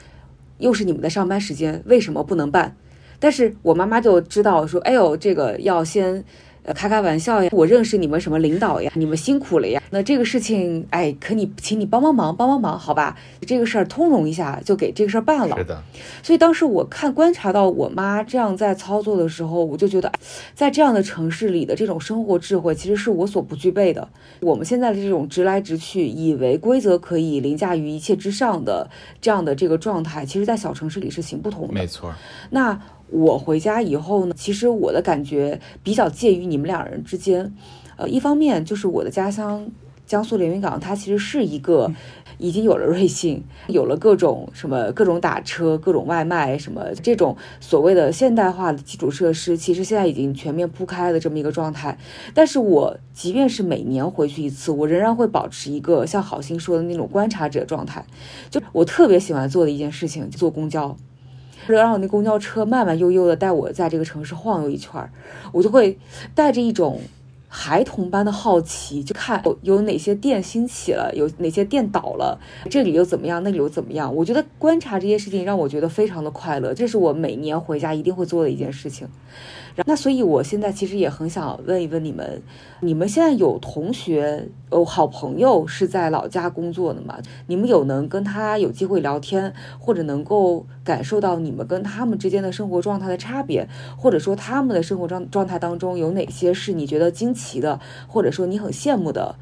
[0.59, 2.77] 又是你们的上班时间，为什么不能办？
[3.19, 6.25] 但是我妈妈就知道说，哎呦，这个要先。
[6.65, 8.91] 呃，开开玩笑呀，我认识你们什么领导呀？
[8.95, 9.83] 你们辛苦了呀。
[9.91, 13.15] 那这个事情，哎，可你请你帮帮忙，帮帮忙，好吧？
[13.47, 15.57] 这个事儿通融一下，就给这个事儿办了。
[15.59, 15.83] 是的。
[16.23, 20.11] 所以当时我看观察到我妈这样在操作的时候，我就觉得，
[20.55, 24.09] 在这样的城市里的这种生活智慧，其实是我所不具备的。
[24.41, 28.89] 我们现在的这种直来直去，以为规则可以凌驾于一切之上的
[29.21, 31.75] 这样的这个状态，其实在小城市里是行不通的。
[31.75, 32.11] 没错。
[32.49, 32.81] 那。
[33.11, 37.55] 我回家以后呢，其实我的感觉比较介于你们两人之间，
[37.97, 39.69] 呃，一方面就是我的家乡
[40.07, 41.91] 江苏连云港，它其实是一个
[42.39, 51.97] 已经有了瑞幸，有了各种什么各种打车、各种外卖什么这种所谓的现代化的基础设施，其实现在已经全面铺开的这么一个状态。
[52.35, 58.05] 但是我即便是每年回去一次，我仍然会保持一个像好心说的那种观察者状态，
[58.51, 60.97] 就我特别喜欢做的一件事情，坐公交。
[61.73, 65.11] 让那公交车慢慢悠悠的带我在这个城市晃悠一圈儿，
[65.53, 65.99] 我就会
[66.35, 67.01] 带着一种
[67.49, 74.15] 孩童般的好奇，就看有哪些店兴起了，有哪些店倒了，这里又怎么样，那里又怎么样。
[74.15, 79.09] 我觉得观察这些事情让我觉得非常的快乐，这是我每年回家一定会做的一件事情。
[79.87, 82.41] 那所以，我现在其实也很想问一问你们，
[82.81, 87.19] 你们现在有同学、哦好朋友是在老家工作的吗？
[87.49, 99.35] 你们有能跟他有机会聊天，或者能够感受到你们跟他们之间的生活状态的差别，或者说他们的生活状状态当中有哪些是你觉得惊奇的，或者说你很羡慕的？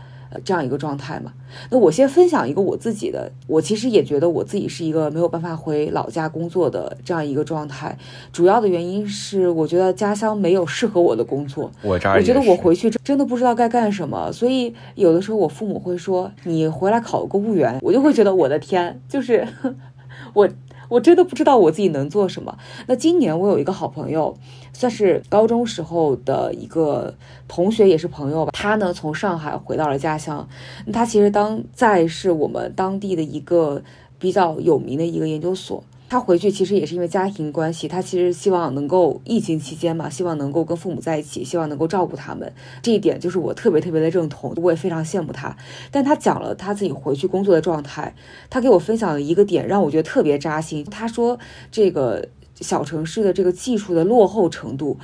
[0.45, 1.33] 这样一个状态嘛，
[1.71, 7.97] 那我先分享一个我自己的，我其实也觉得我自己是一个没有办法回老家工作的这样一个状态，
[8.33, 19.47] 主要的原因是我觉得家乡没有适合我的工作，我这儿我觉得我回去真的不知道该干什么，所以有的时候我父母会说你回来考个公务员，我就会觉得我的天，就是
[20.35, 20.49] 我。
[20.89, 22.59] 我真的不知道我自己能做什么。
[22.87, 24.37] 那今年我有一个好朋友，
[24.73, 27.15] 算是高中时候的一个
[27.47, 28.53] 同学，也是朋友吧。
[28.53, 30.49] 他呢从上海回到了家乡。
[30.93, 33.83] 他其实当在是我们当地的一个
[34.19, 35.83] 比较有名的一个研究所。
[36.09, 42.53] 他回去其实也是因为家庭关系，他其实希望能够疫情期间嘛，希望能够跟父母在一起，希望能够照顾他们。
[42.83, 45.57] 这一点就是我特别特别的认同，我也非常羡慕他。
[45.91, 48.15] 但他讲了他自己回去工作的状态，
[48.51, 50.85] 他给我分享了一个点，让我觉得特别扎心。
[50.91, 51.39] 他说
[51.71, 52.29] 这个
[52.63, 54.99] 小城市的这个技术的落后程度。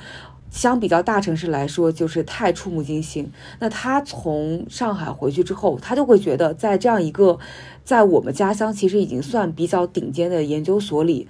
[0.51, 3.31] 相比较大城市来说，就是太触目惊心。
[3.59, 7.37] 那他从上海回去之后，他就会觉得，在这样一个
[7.83, 11.27] 在我们家乡其实已经算比较顶尖的研究所里，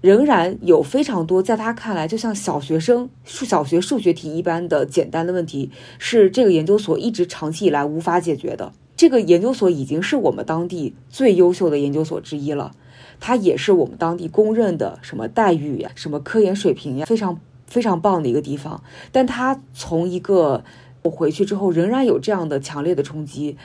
[0.00, 8.72] 仍然有非常多在他看来就像小学生数小学数学题一般的简单的问题，是这个研究所一直长期以来无法解决的。
[8.96, 12.70] 这个研究所已经是我们当地最优秀的研究所之一了，
[13.20, 17.38] 它也是我们当地公认的什么待遇呀、什么科研水平呀，非常。
[17.70, 20.64] 非常棒的一个地方，但他从一个
[21.02, 23.56] 我回去之后仍然有这样的强烈的冲击，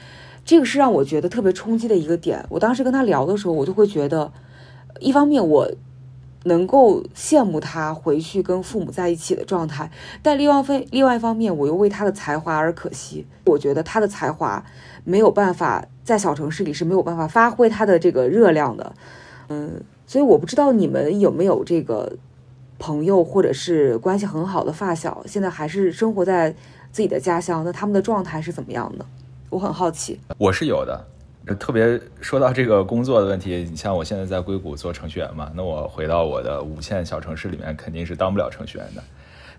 [0.45, 2.45] 这个是让我觉得特别冲击的一个点。
[2.49, 4.31] 我当时跟他聊的时候，我就会觉得，
[4.99, 5.71] 一方面我
[6.43, 9.89] 能够羡慕他回去跟父母在一起的状态，
[10.21, 13.25] 但另外非另外一方面，我又为他的才华而可惜。
[13.45, 14.63] 我觉得他的才华
[15.03, 18.93] 没有办法在小城市里是没有办法发挥他的这个热量的，
[19.49, 22.11] 嗯，所以我不知道你们有没有这个。
[22.77, 26.53] 朋友或者是关系很好的发小，现在还是生活在
[26.91, 29.05] 自己的家乡，那他们的状态是怎么样的？
[29.49, 30.19] 我很好奇。
[30.37, 31.55] 我是有的。
[31.57, 39.01] 特别说到这个工作的问题，你像我现在在硅谷做程序员嘛，那我回到我的五线小城市里面，肯定是当不了程序员的。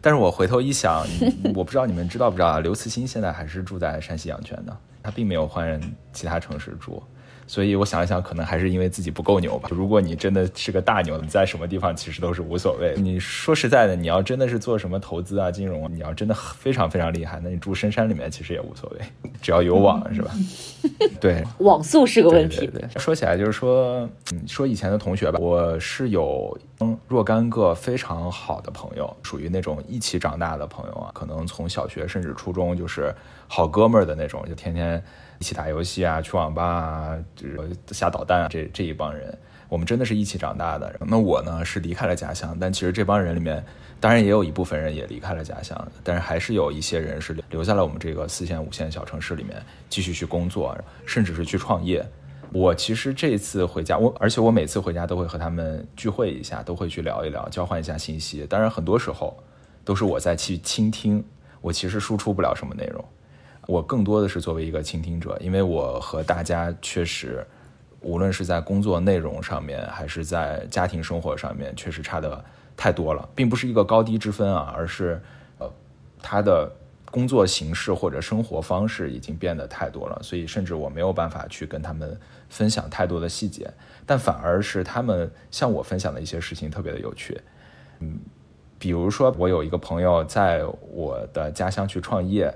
[0.03, 1.03] 但是我回头一想，
[1.57, 5.81] 我不知道你们知道不知道，刘慈欣现在还是住在山西阳泉的，他并没有换
[6.13, 7.03] 其他城市住。
[7.47, 9.69] 所以我想一想，可能还是因为自己不够牛吧。
[9.73, 12.95] 如果你真的是个大牛，你在什么地方其实都是无所谓。
[12.97, 19.07] 你说实在的，你要真的是做什么投资啊、金融，你要真的非常非常厉害，那你住深山里面其实也无所谓，
[19.41, 20.31] 只要有网，是吧？
[21.21, 22.67] 对，网速是个问题。
[22.67, 22.89] 对对。
[23.01, 26.59] 说起来就是说，嗯，说以前的同学吧，我是有
[27.07, 33.15] 若干个非常好的朋友，属于那种一起长大的朋友啊，可能从小学甚至初中就是
[33.47, 35.03] 好哥们儿的那种，就天天。
[35.39, 37.57] 一起打游戏啊，去网吧啊，就是
[37.93, 39.37] 下导弹啊，这这一帮人，
[39.69, 40.95] 我们真的是一起长大的。
[41.07, 43.65] 那我呢是离开了家乡，但其实这帮人里面，
[44.01, 52.05] 当然也有一部分人也离开了家乡，但是还是有一些人是留在了我们这个四线五线小城市里面继续去工作，甚至是去创业。
[52.53, 58.47] 我其实这次回家，我而且我每次回家都会和他们聚会一下，都会去聊一聊，交换一下信息。
[58.47, 59.37] 当然很多时候
[59.85, 61.23] 都是我在去倾听，
[61.61, 63.05] 我其实输出不了什么内容。
[63.67, 67.45] 我更多的是作为一个倾听者，因为我和大家确实，
[68.01, 72.45] 无论是在工作内容上面，还是在家庭生活上面，确实差的
[72.77, 75.21] 太多了，并不是一个高低之分啊，而是，
[75.59, 75.69] 呃，
[76.23, 76.71] 他的
[77.11, 82.17] 工作形式或者生活方式已经变得太多了，所以甚至我没有办法去跟他们
[82.49, 83.69] 分享太多的细节，
[84.07, 87.41] 但反而是他们向我分享的一些事情特别的有趣，
[87.99, 88.21] 嗯，
[88.79, 92.55] 比如说我有一个朋友在我的家乡去创业。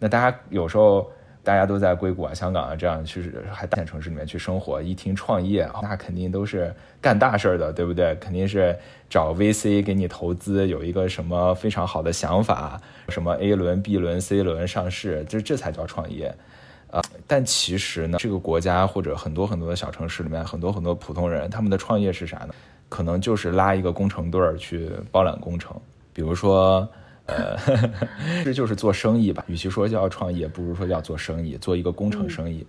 [0.00, 1.08] 那大家有时候
[1.44, 8.14] 大家都在硅谷啊、香港啊这样去还大城市里面去生活，一听创业，那肯定都是干大事儿的，对不对？
[8.16, 8.76] 肯定是
[9.08, 16.34] 找 VC 给你投资，有一个什么非常好的想法，什么 A 轮、B 轮、C 轮上市，这这才叫创业
[16.90, 17.02] 啊！
[17.26, 22.54] 但其实呢，这个国家或者很多很多的小城市里面，很多很多普通人，他们的创业是啥呢？
[22.88, 25.78] 可能就是拉一个工程队儿去包揽工程，
[26.14, 26.88] 比如说。
[27.30, 27.56] 呃，
[28.44, 29.44] 这就是做生意吧。
[29.46, 32.66] 与其说叫创业，不如说叫做生意，做一个工程生意。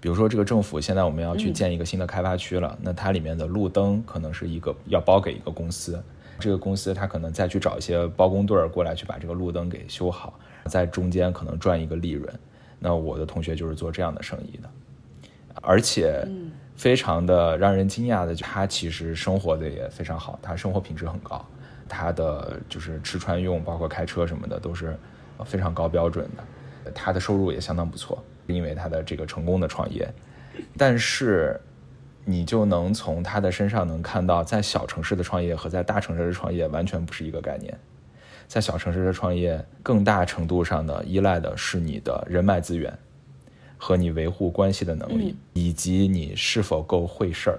[0.00, 6.02] 比如说，这个政府现在我们要去建一个新的开发区了，那它里面的路灯可能是一个要包给一个公司，
[6.38, 12.30] 这个公司它可能再去找一些包工队儿过来去把这个路灯给修好，在中间可能赚一个利润。
[12.78, 14.68] 那我的同学就是做这样的生意的，
[15.62, 16.22] 而且
[16.76, 21.42] 非常的让人惊讶的，他其实生活的也非常好，他生活品质很高。
[21.88, 24.96] 他的就是吃穿用，包括开车什么的，都是
[25.44, 26.92] 非常高标准的。
[26.92, 30.08] 他的收入也相当不错，因为他的这个成功的创业。
[30.76, 31.60] 但是，
[32.24, 37.76] 你就能从他的身上能看到，在小城市的创业和在大城市的创业完全不是一个概念。
[38.46, 42.96] 在小城市的创业，更大程度上的依赖的是你的人脉资源
[43.78, 47.58] 和你维护关系的能力，以及你是否够会事儿。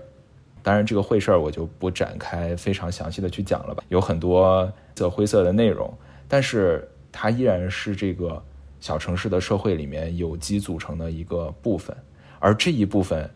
[0.65, 5.93] 当然，这个会事儿我就不展开非常详细的去讲了吧，有很多色灰色的内容，
[6.27, 8.41] 但是它依然是这个
[8.79, 11.95] 小城市的社会里面有机组成的一个部分，
[12.39, 13.29] 而这一部分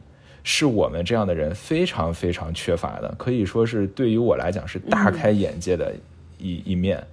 [0.43, 5.93] 是我们这样的人非常非常缺乏的，可以说是对于我来讲是大开眼界的
[6.39, 7.05] 一一面。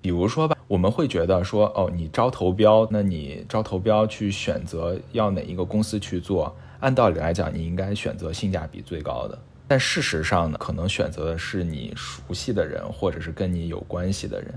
[0.00, 6.56] 比如说吧，我们会觉得说，哦，你招投标，那你招投标去选择要哪一个公司去做。
[6.82, 14.52] 按道理来讲，你应该选择性价比最高的，但事实上呢，可能选择的是你熟悉的人，或者是跟你有关系的人。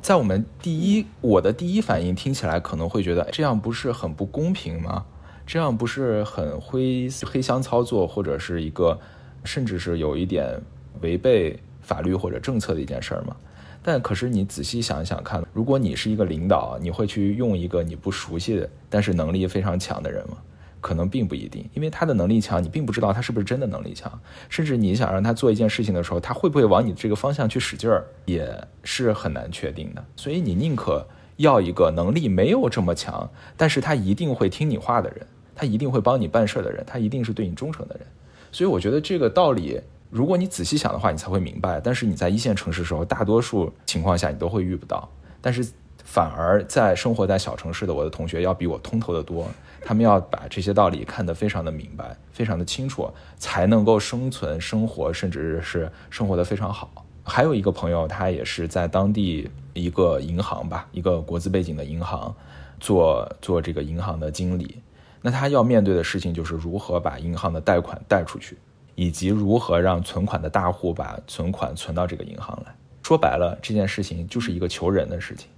[0.00, 5.04] 在我们第一，我的第一反应听起来可能会觉得这样不是很不公平吗？
[5.46, 8.98] 这样不是很灰黑箱操作，或者是一个
[9.44, 10.58] 甚至是有一点
[11.02, 13.36] 违背法律或者政策的一件事儿吗？
[13.82, 20.38] 但可是你仔细想想看，如果你是一个领导，你会去用一个你不熟悉的，但是能力非常强的人吗？
[20.86, 24.20] 可能并不一定，因为他的能力强，你并不知道他是不是真的能力强。
[24.48, 28.48] 甚至你想让他做一件事情的时候，他会不会往你这个方向去使劲儿，也
[28.84, 30.04] 是很难确定的。
[30.14, 31.04] 所以你宁可
[31.38, 38.06] 要一个能力没有这么强，但是他一定会听你话的人，他一定会帮你办事儿的人，他一定是对你忠诚的人。
[38.52, 41.80] 所以我觉得这个道理，如果你仔细想的话，你才会明白。
[41.80, 45.10] 但是你在一线城市的时候，大多数情况下你都会遇不到。
[45.40, 45.68] 但是
[46.04, 49.50] 反而在生活在小城市的我的同学要比我通透的多。
[49.86, 56.90] 他们要把这些道理看得非常的明白，非常的清楚，才能够生存、生活，甚至是生活的非常好。
[57.22, 62.34] 还有一个朋友，他也是在当地一个银行吧，一个国资背景的银行，
[62.80, 64.82] 做做这个银行的经理。
[65.22, 68.58] 那他要面对的事情就是如何把银行的贷款贷出去，
[68.96, 72.74] 以及如何让存款的大户把存款存到这个银行来。
[73.04, 75.48] 说白了，这件事情就是一个求人的事情。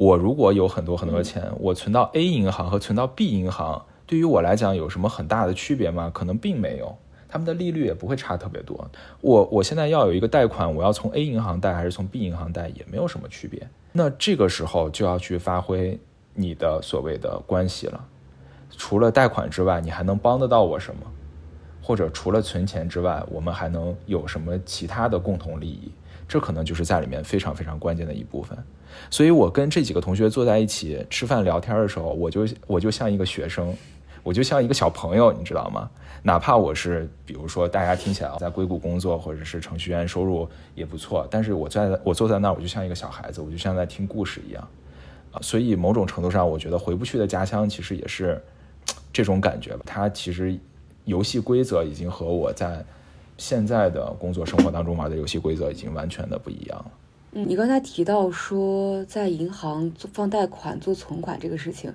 [0.00, 6.10] 我如果有很多很多钱，我存到 A 银行和存到 B 银行，对于我来讲有什么很大的区别吗？
[6.14, 6.96] 可能并没有，
[7.28, 8.90] 他们的利率也不会差特别多。
[9.20, 13.68] 我我现在要有一个贷款，我要从 A 银行贷还是从 B 银行贷，也没有什么区别。
[13.92, 16.00] 那这个时候就要去发挥
[16.32, 18.02] 你的所谓的关系了。
[18.70, 21.02] 除了贷款之外，你还能帮得到我什么？
[21.82, 25.92] 或者除了存钱之外，我们还能有什么其他的共同利益？
[26.26, 28.56] 这可能就是在里面非常非常关键的一部分，
[29.10, 33.74] 所以我跟这几个同学坐在一起吃饭聊天的时候，我就我就像一个学生，
[34.22, 35.90] 我就像一个小朋友，你知道吗？
[36.22, 44.68] 哪怕我是比如说大家听起来在硅谷工作或者是程序员，收入也不错，但是我在我坐在那儿，我就像一个小孩子，我就像在听故事一样
[45.32, 45.40] 啊。
[45.42, 48.42] 所以某种程度上，我觉得回不去的家乡其实也是
[49.12, 49.80] 这种感觉吧。
[49.86, 50.58] 它其实
[51.04, 52.84] 游戏规则已经和我在。
[53.42, 56.90] 现在的工作生活当中玩的游戏规则已经完全的不一样了。
[57.32, 61.92] 嗯，你刚才提到说在银行做放贷款、做存款这个事情，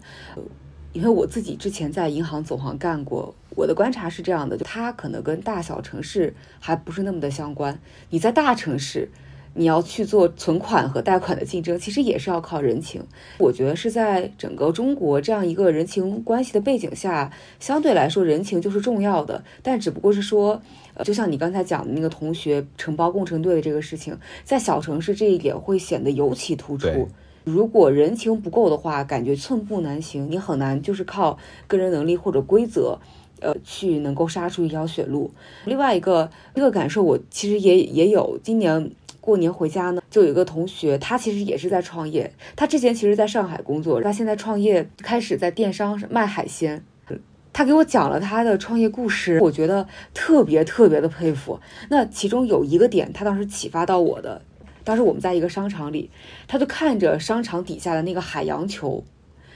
[0.94, 7.80] 因为我自己之前在银行总行干过，我的观察是这样的，就它可能跟大小城市还不是那么的相关。
[8.10, 9.10] 你在大城市。
[9.58, 13.02] 你要去做存款和贷款的竞争，其实也是要靠人情。
[13.40, 19.42] 我觉得是在整个中国这样一个人情关系的背景下，相对来说人情就是重要的。
[19.64, 20.62] 但只不过是说，
[21.06, 27.08] 就像你刚才讲的那个同学承包工程队的这个事情，在小城市这一点会显得尤其突出。
[27.46, 31.38] 如果人情不够的话，感觉寸步难行，你很难就是靠
[31.68, 33.00] 个人能力或者规则，
[33.40, 35.32] 呃，去能够杀出一条血路。
[35.64, 38.92] 另外一个这个感受，我其实也也有今年。
[39.26, 42.32] 过年回家呢，就有一个同学，他其实也是在创业。
[42.56, 46.86] 他之前其实在上海工作，他现在创业，开始在电商卖海鲜。
[47.52, 51.60] 他给我讲了他的创业故事，我觉得特别特别的佩服。
[51.90, 54.44] 那其中有一个点，他当时启发到我的。
[54.84, 56.12] 当时我们在一个商场里，
[56.48, 59.04] 他就看着商场底下的那个海洋球，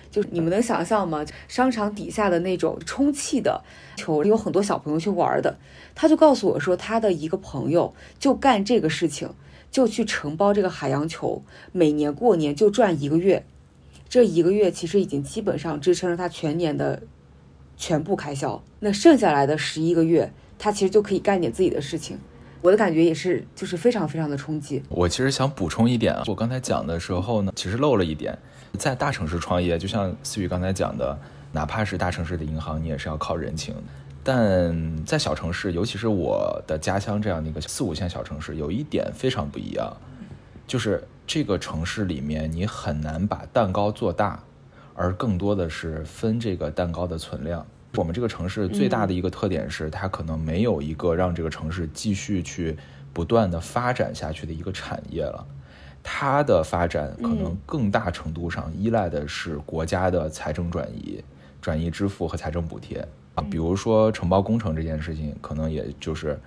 [0.09, 1.23] 就你们能想象吗？
[1.47, 3.61] 商场底下的那种充气的
[3.97, 5.59] 球，有很多小朋友去玩的。
[5.93, 9.29] 他就告诉我说，他的一个朋友就干这个事情。
[9.71, 13.45] 就去承包这个海洋球，每年过年就赚一个月，
[14.07, 17.03] 这一个月其实已经基本上支撑了他全年的
[17.77, 18.63] 全部开销。
[18.79, 22.17] 那剩下来的十一个月，他其实就可以干点自己的事情。
[22.61, 24.83] 我的感觉也是，就是非常非常的冲击。
[24.89, 28.37] 我其实想补充一点啊，我刚才讲的时候呢，其实漏了一点，
[28.77, 31.17] 在大城市创业，就像思雨刚才讲的，
[31.53, 33.73] 哪怕是大城市的银行，你也是要靠人情。
[34.31, 39.91] 但在小城市，尤其是我的家乡这样的一个四五线小城市，有一点非常不一样，
[40.67, 44.43] 就是这个城市里面你很难把蛋糕做大，
[44.93, 47.65] 而更多的是分这个蛋糕的存量。
[47.95, 52.77] 我们这个城市最大的一个特点是，它可能没有一个让这个城市继续去
[53.11, 55.43] 不断的发展下去的一个产业了，
[56.03, 61.23] 它的发展可能更大程度上依赖的是国家的财政转移、
[61.59, 63.03] 转移支付和财政补贴。
[63.41, 66.39] 比如说承包工程这件事情，可能也就是，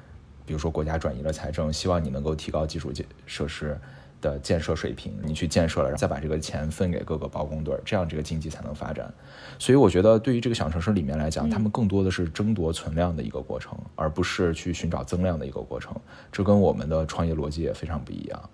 [0.45, 3.78] 比如说国家转移了财政，希望你能够提高基础建设施
[4.20, 9.12] 的建设水平，你去建设了，再把这个钱分给各个包工队，这样这个经济才能发展。
[9.59, 15.95] 所以我觉得，对于这个小城市里面来讲，他们更多的是争夺存量的一个过程，而不是去寻找增量的一个过程。
[16.30, 18.51] 这跟我们的创业逻辑也非常不一样。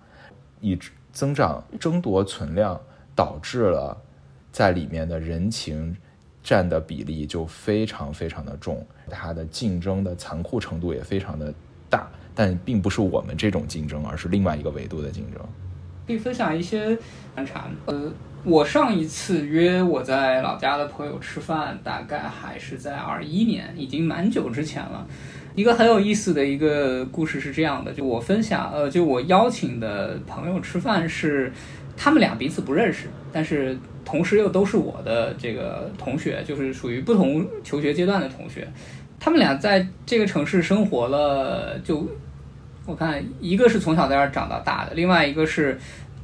[0.61, 0.77] 以
[1.11, 2.79] 增长争夺存量，
[3.15, 3.95] 导致了
[4.51, 5.95] 在里面的人情。
[6.41, 11.53] 占的比例就非常非常的重，它的竞争的残酷程度也非常的
[11.89, 15.41] 大，但并不是我们这种竞争，而是另外一个维度的竞争。
[16.07, 16.97] 可以分享一些
[17.35, 17.67] 观察。
[17.85, 18.11] 呃，
[18.43, 25.05] 我上一次约我在老家的朋友吃饭，大概还是在二一年，已经蛮久之前了。
[25.55, 31.51] 一个很有意思的一个故事是这样的，就我分享，呃，就我邀请的朋友吃饭是，
[31.97, 33.77] 他们俩彼此不认识，但是。
[34.05, 38.67] 同时又都是我的这个同学，就是属于不同求学阶段的同学。
[39.19, 42.07] 他们俩在这个城市生活了，就
[42.85, 45.77] 我看一个是从小在这儿长到大的，另外一个是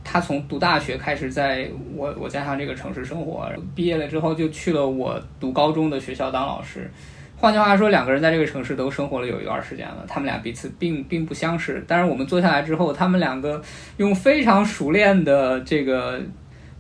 [0.03, 6.89] 他从读大学开始在我我家乡这个城市生活，毕业了之后就去了我读高中的学校当老师。
[7.36, 11.84] 换句话说，两个人在这个城市都生活了有一段时间了，他们俩彼此并并不相识。
[11.86, 13.61] 但是我们坐下来之后，他们两个
[13.97, 16.21] 用非常熟练的这个。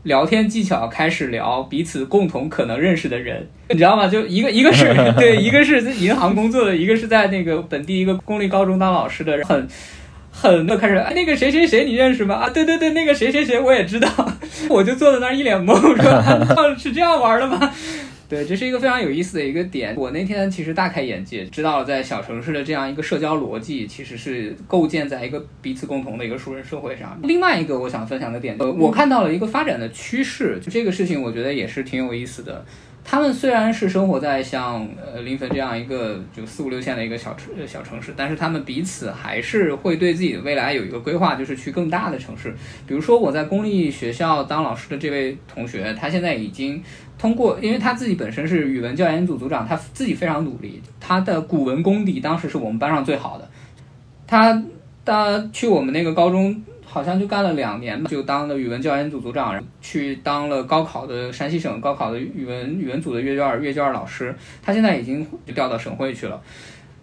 [0.05, 4.07] 聊天技巧开始聊彼此共同可能认识的人， 你知道吗？
[4.07, 4.85] 就一个一个是
[5.17, 9.67] 对，一个是银行工作的，一个是在那个本地一个公立高中当老师的，很
[10.31, 12.35] 很就开始那个谁谁谁你认识吗？
[12.35, 14.07] 啊，对对对，那个谁谁谁我也知道，
[14.69, 15.75] 我就坐在那儿一脸懵，
[16.53, 17.71] 说是这样玩的吗？
[18.27, 19.95] 对，这是一个非常有意思的一个点。
[19.95, 27.19] 我那天其实大开眼界，知道了在小城市的这样一个社交逻辑，其实是构建在一个彼此共同的一个熟人社会上。
[27.23, 32.65] 另外一个我想分享的点，呃，我看到了一个发展的趋势，就这个事情，我觉得也是挺有意思的。
[33.07, 42.51] 他们虽然是生活在像呃临汾这样一个就四五六线的一个小城小城市，但是他们彼此还是会对自己的未来有一个规划，就是去更大的城市。
[42.87, 46.81] 比如说我在公立学校当老师的这位同学，他现在已经
[47.17, 53.49] 通过，因为他自己本身是语文教研组组长，他自己非常努力，他的古文功底当时是我们班上最好的。
[54.27, 54.63] 他
[55.03, 56.63] 他去我们那个高中。
[56.87, 64.33] 好像就干了两年吧，就当了语文教研组组长，去当了高考的山西省高考的语文语文组的阅卷阅卷老师。
[64.61, 66.41] 他现在已经调到省会去了。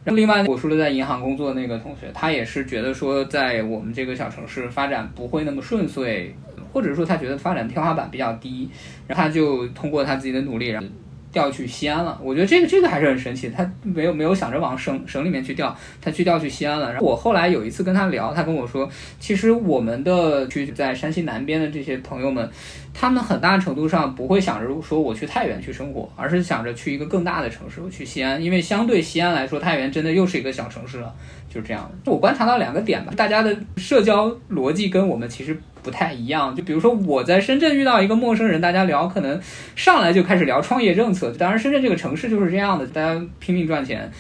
[0.03, 6.35] 然后另外，我说了在银行工作的那个同学，他也是觉得说在我们这个小城市发展不会那么顺遂，
[6.73, 8.69] 或者说他觉得发展天花板比较低，
[9.07, 10.89] 然后他就通过他自己的努力，然后。
[11.33, 13.49] 调去西安了，我觉得这个这个还是很神奇。
[13.49, 16.93] 他没有没有想着往省省里面去调，他去调去西安了。
[16.93, 18.87] 然后我后来有一次跟他聊，他跟我说，
[19.19, 22.47] 其实我们的去在山西南边的这些朋友们，
[22.93, 31.11] 他们很大程度上不会想着说我去太原去生活，而是想着去一个更大的城市，我去西安，因为相对西安来说，太原真的又是一个小城市了，
[31.49, 31.91] 就是这样。
[32.05, 35.59] 我观察到两个点吧，大家的社交逻辑跟我们其实。
[35.83, 39.41] 不太一样，就比如说我在深圳遇到一个陌生人，大家聊可能
[39.75, 41.33] 上来就开始聊创业政策。
[41.33, 44.11] 当然，深圳这个城市就是这样的，大家拼命赚钱。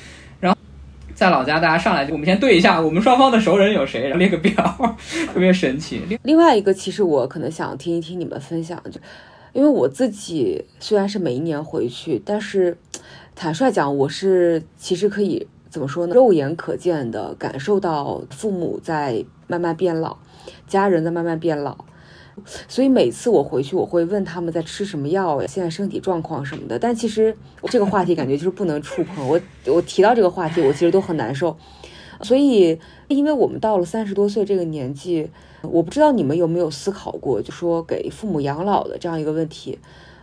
[0.40, 0.58] 然后
[1.14, 4.52] 在老家，大家上来就我们先对一下我们双方的熟人有谁，然后列个表，
[5.32, 6.02] 特别神奇。
[6.24, 9.00] 另外一个，其实我可能想听一听你们分享，就
[9.52, 12.76] 因为我自己虽然是每一年回去，但是
[13.36, 16.14] 坦率讲，我是其实可以怎么说呢？
[16.14, 20.16] 肉眼可见的感受到父母在慢慢变老。
[20.66, 21.76] 家人在慢慢变老，
[22.66, 26.78] 所以每次我回去，我会问他们在吃什么药呀，现在身体状况什么的。
[26.78, 29.28] 但其实这个话题感觉就是不能触碰。
[29.28, 31.56] 我我提到这个话题，我其实都很难受。
[32.22, 35.28] 所以，因为我们到了三十多岁这个年纪，
[35.60, 39.78] 我不知道你们有没有思考过，就说给父母养老的这样一个问题。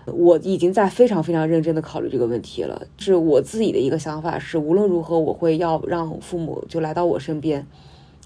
[0.05, 2.81] 我已经在非常非常认真的考虑这个问题了。
[2.97, 7.67] 是我自己的一个想法是，无论如何，我会要让父母就来到我身边，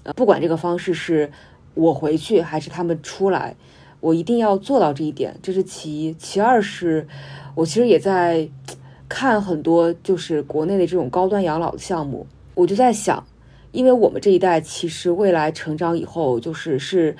[0.04, 1.30] 呃，不管这个方式是。
[1.74, 3.54] 我回去还是他们出来，
[4.00, 6.14] 我一定要做到这一点，这是其一。
[6.14, 7.06] 其二是，
[7.54, 8.48] 我其实也在
[9.08, 13.26] 看很多就是国内的这种高端养老的项目，我就在想，
[13.72, 17.16] 因为我们这一代其实未来成长以后，就是是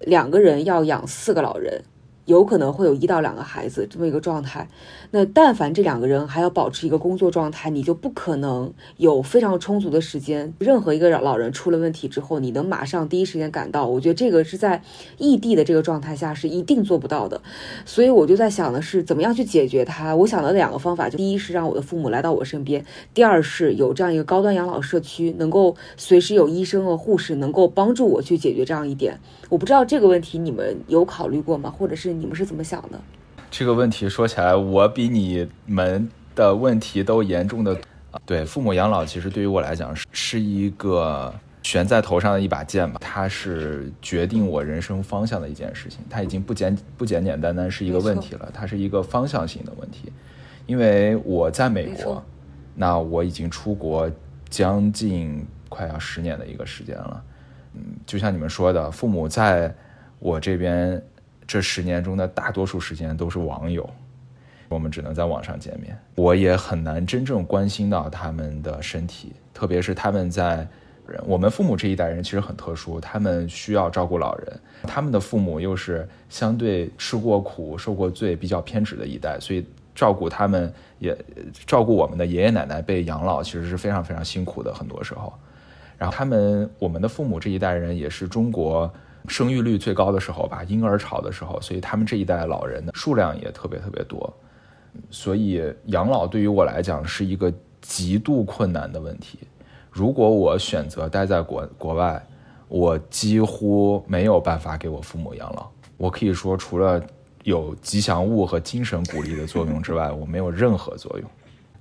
[0.00, 1.82] 两个人要养四个老人。
[2.26, 4.68] 有可能会有一到两个孩子这么一个状态，
[5.12, 10.52] 那但凡这两个人还要保持一个工作状态，你就不可能有非常充足的时间。
[10.58, 14.82] 任何一个老人出了问题之后，你能马上第一时间赶到，我觉得这个是在
[15.18, 17.40] 异地的这个状态下是一定做不到的。
[17.84, 20.16] 所以我就在想的是怎么样去解决它。
[20.16, 29.16] 我想到两个方法，就第一是让我的父母来到我身边，第二是有这样一个高端养老社区，能够随时有医生和护士能够帮助我去解决这样一点。
[29.48, 31.70] 我不知道这个问题你们有考虑过吗？
[31.70, 32.15] 或者是？
[32.18, 33.00] 你们是怎么想的？
[33.50, 37.76] 这个问题说起来，我比你们的问题都严重的。
[38.24, 46.00] 对，父母养老其实对于我来讲是是一个悬在头上的一把剑吧，它是决定我人生方向的一件事情。
[46.10, 50.12] 它已经不简不简简单单是一个问题了，它是一个方向性的问题。
[50.66, 52.22] 因为我在美国，
[52.74, 54.10] 那我已经出国
[54.50, 57.22] 将近快要十年的一个时间了。
[57.74, 59.72] 嗯，就像你们说的，父母在
[60.18, 61.00] 我这边。
[61.46, 63.88] 这十年中的大多数时间都是网友，
[64.68, 65.96] 我们只能在网上见面。
[66.16, 70.66] 我也很难真正关心到他们的身体，特别是他们在
[71.24, 81.16] 我们父母这一代人其实很特殊，他们需要照顾老人，他们的父母又是相对吃过苦、受过罪、比较偏执的一代，所以照顾他们也
[81.64, 85.32] 照顾我们的爷爷奶奶被养老其实是非常非常辛苦的，很多时候。
[85.96, 88.92] 然后他们我们的父母这一代人也是中国。
[89.28, 94.32] 生育率最高的时候吧，婴儿潮的时候，所以他们这一代老人的数量也特别特别多，
[95.10, 99.38] 所以养老对于我来讲是一个极度困难的问题。
[99.90, 102.24] 如果我选择待在国国外，
[102.68, 105.66] 我几乎没有办法给我父母养老。
[105.96, 107.02] 我可以说，除了
[107.44, 111.30] 有吉祥物和精神鼓励的作用之外，我没有任何作用。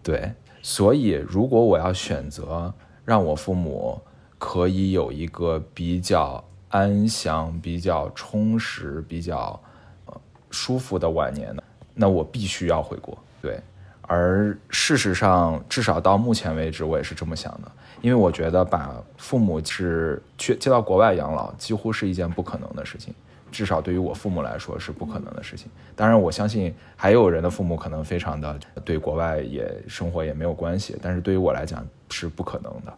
[0.01, 0.31] 对，
[0.61, 2.73] 所以如果我要选择
[3.03, 3.99] 让我父母
[4.37, 6.43] 可以有一个比较。
[6.69, 9.59] 安详、比较充实、比较
[10.05, 11.63] 呃舒服的晚年呢，
[11.93, 13.17] 那我必须要回国。
[13.41, 13.59] 对，
[14.01, 17.71] 而事实上，至少到目前为止，我也是这么想的。
[18.01, 23.13] 因为我觉得把父母是去接到国外养老，几乎是一件不可能的事情。
[23.51, 25.71] 至少对于我父母来说是不可能的事情。
[25.95, 32.93] 当然，我相信还有人的父母可能非常的对国外也生活也没有关系，但是对于我来讲是不可能的。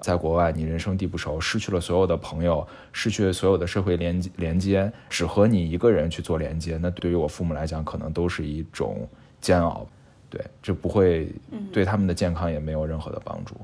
[0.00, 9.08] 在国外，你人生地不熟，失去了所有的朋友，失去了所有的社会连连接，只和你一个人去做连接，那对于我父母来讲，可能都是一种
[9.40, 9.86] 煎熬。
[10.30, 11.32] 对，这不会
[11.72, 13.54] 对他们的健康也没有任何的帮助。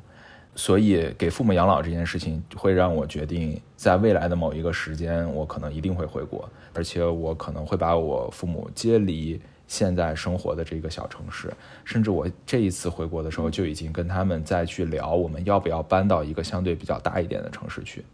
[0.57, 9.41] 所以，给父母养老这件事情，会让我决定，在未来的某一个时间，我可能一定会回国，而且我可能会把我父母接离
[9.75, 11.53] 现在生活的这个小城市，
[11.85, 18.05] 甚至我这一次回国的时候，就已经跟他们再去聊，我们要不要搬到一个相对比较大一点的城市去，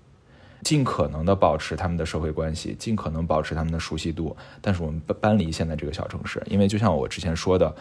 [0.63, 7.75] 尽可能的保持他们的社会关系，尽可能保持他们的熟悉度，但是我们搬搬离现在这个小城市，因为就像我之前说的，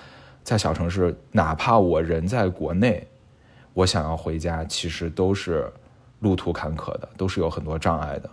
[0.44, 3.08] 在小城市，哪怕我人在国内。
[3.76, 5.72] 我想要回家，其实都是
[6.20, 8.30] 路途坎坷的，都是有很多障碍的。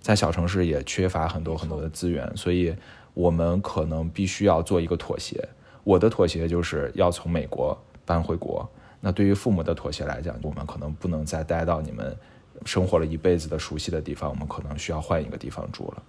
[0.00, 2.74] 在小城市也缺乏很多很多的资源，所以
[3.14, 5.48] 我们可能必须要做一个妥协。
[5.84, 8.68] 我的妥协就是要从美国搬回国。
[9.00, 12.16] 那对于父母的妥协来讲，我们可能不能再待到你们
[12.64, 16.02] 生活了一辈子的熟悉的地方，我们可能需要换一个地方住了。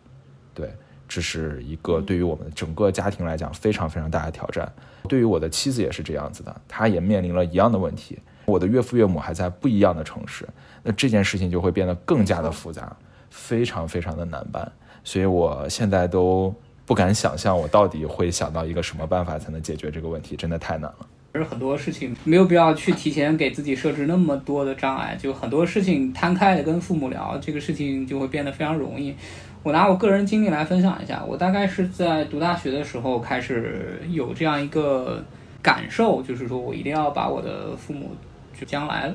[0.54, 0.72] 对，
[1.08, 4.72] 这是一个对于我们整个家庭来讲非常非常大的挑战。
[5.10, 8.20] 对于我的妻子也是这样子的，她也面临了一样的问题。
[8.45, 10.47] 我的岳父岳母还在不一样的城市，
[10.84, 12.95] 那这件事情就会变得更加的复杂，
[13.32, 14.72] 非常非常的难办。
[15.04, 16.54] 所以我现在都
[16.86, 21.07] 不敢想象，我到底会想到一个什么办法才能解决这个问题，真的太难了。
[21.31, 29.15] 而很多事情没有必要去提前给自己设置那么多的障碍，就很多事情摊开的跟父母聊，这个事情就会变得非常容易。
[29.63, 35.23] 我拿我个人经历来分享一下，我大概是在读大学的时候开始有这样一个
[35.61, 38.11] 感受，就是说我一定要把我的父母。
[38.55, 39.11] 就将来，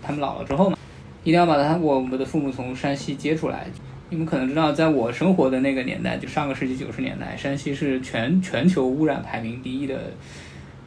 [0.00, 0.78] 他们老了之后嘛，
[1.24, 3.66] 一定要把他我们的父母从山西接出来。
[4.10, 10.12] 你们可能知道，在我生活的那个年代，就上个世纪九十年代，山西是全全球污染排名第一的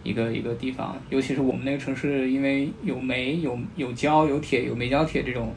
[0.04, 0.96] 一个一个地方。
[1.10, 5.54] 尤其是我们那个城市，因为有煤、有有焦、有铁、有煤焦铁这种。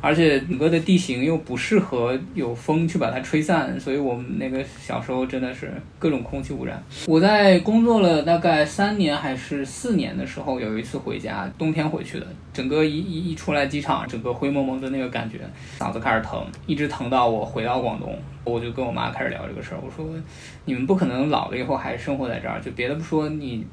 [0.00, 6.82] 而且整个的地形又不适合有风去把它吹散，所以我们那个小时候真的是各种空气污染。
[7.06, 15.38] 我在工作了大概三年还是四年的时候，有一次回家，冬天回去的，整个一一一出来机场，整个灰蒙蒙的那个感觉，
[15.78, 20.08] 嗓子开始疼，一直疼到我回到广东，我就跟我妈开始聊这个事儿，我说
[20.64, 23.66] 你们不可能老了以后还生活在这儿，就别的不说你。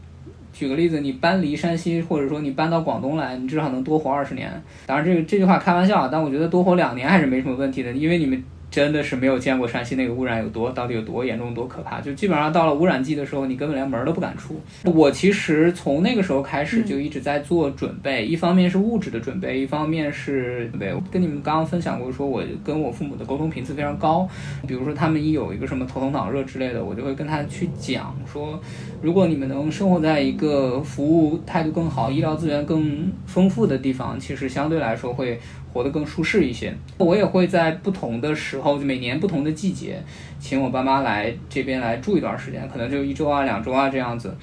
[0.56, 4.49] 举个例子，你搬离山西，或者说你搬到广东来，你至少能多活二十年。
[4.86, 8.41] 当然，这个这句话开玩笑，但我觉得多活两年还是没什么问题的，因为你们。
[8.76, 14.59] 真的是没有见过山西那个污染有多到底有多严重多可怕，就基本上到了污染季的时候，你根本连门都不敢出。
[14.84, 20.93] 我其实从那个时候开始就一直在做准备，一方面是物质的准备，一方面是准备。
[21.09, 24.28] 跟你们刚刚分享过，说我跟我父母的沟通频次非常高，
[24.67, 28.59] 比如说他们一有一个什么头疼脑热之类的，我就会跟他去讲说，
[29.01, 35.39] 如果你们能生活在一个服务态度更好、医疗资源更丰富的地方，其实相对来说会。
[35.76, 36.73] 活得更舒适一些。
[36.97, 40.01] 我也会在不同的时候，每年不同的季节，
[40.39, 44.34] 请我爸妈来这边来住一段时间，可能就一周啊、两周啊这样子，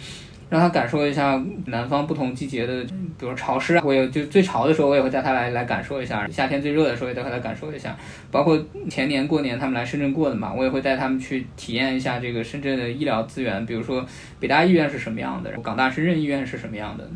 [0.51, 2.85] 让他感受一下南方不同季节的，
[3.19, 3.83] 比如潮湿啊。
[3.83, 7.97] 我也就最潮的时候，我也会带他来来感受一下；夏天最热的时候，也带他来感受一下。
[8.31, 14.05] 包括前年过年他们来深圳过的嘛，我也会带他们去体验一下这个深圳的医疗资源，比如说
[14.39, 17.09] 北大医院是什么样的，港大深圳医院是什么样的。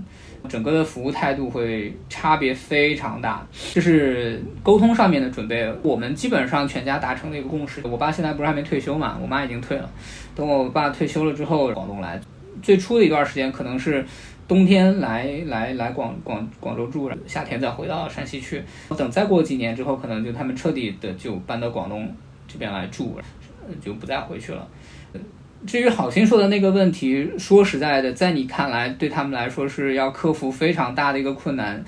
[0.48, 7.80] 整个的服务态度会差别非常大，就是沟通上面的准备，我们基本上全家达成了一个共识。
[7.84, 9.90] 我爸现在不是还没退休嘛，我妈已经退了。
[10.34, 12.20] 等我爸退休了之后，广东来，
[12.62, 14.04] 最初的一段时间可能是
[14.48, 18.62] 冬天来来来广广广州住，夏天再回到山西去。
[18.96, 22.14] 等再过几年之后，可能就他们彻底的就搬到广东
[22.46, 23.18] 这边来住，
[23.80, 24.66] 就不再回去了。
[25.64, 31.84] 至于好心说的那个问题，说实在的，在你看来，对他们来说是要克服非常大的一个困难。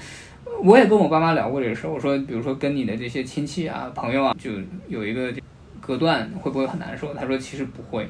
[0.62, 4.50] 我也跟我爸妈聊过这个事儿，我说，比如说跟你的这些亲戚啊、朋友啊，就
[4.88, 5.32] 有一个
[5.80, 7.12] 隔断，会不会很难受？
[7.14, 8.08] 他说其实不会。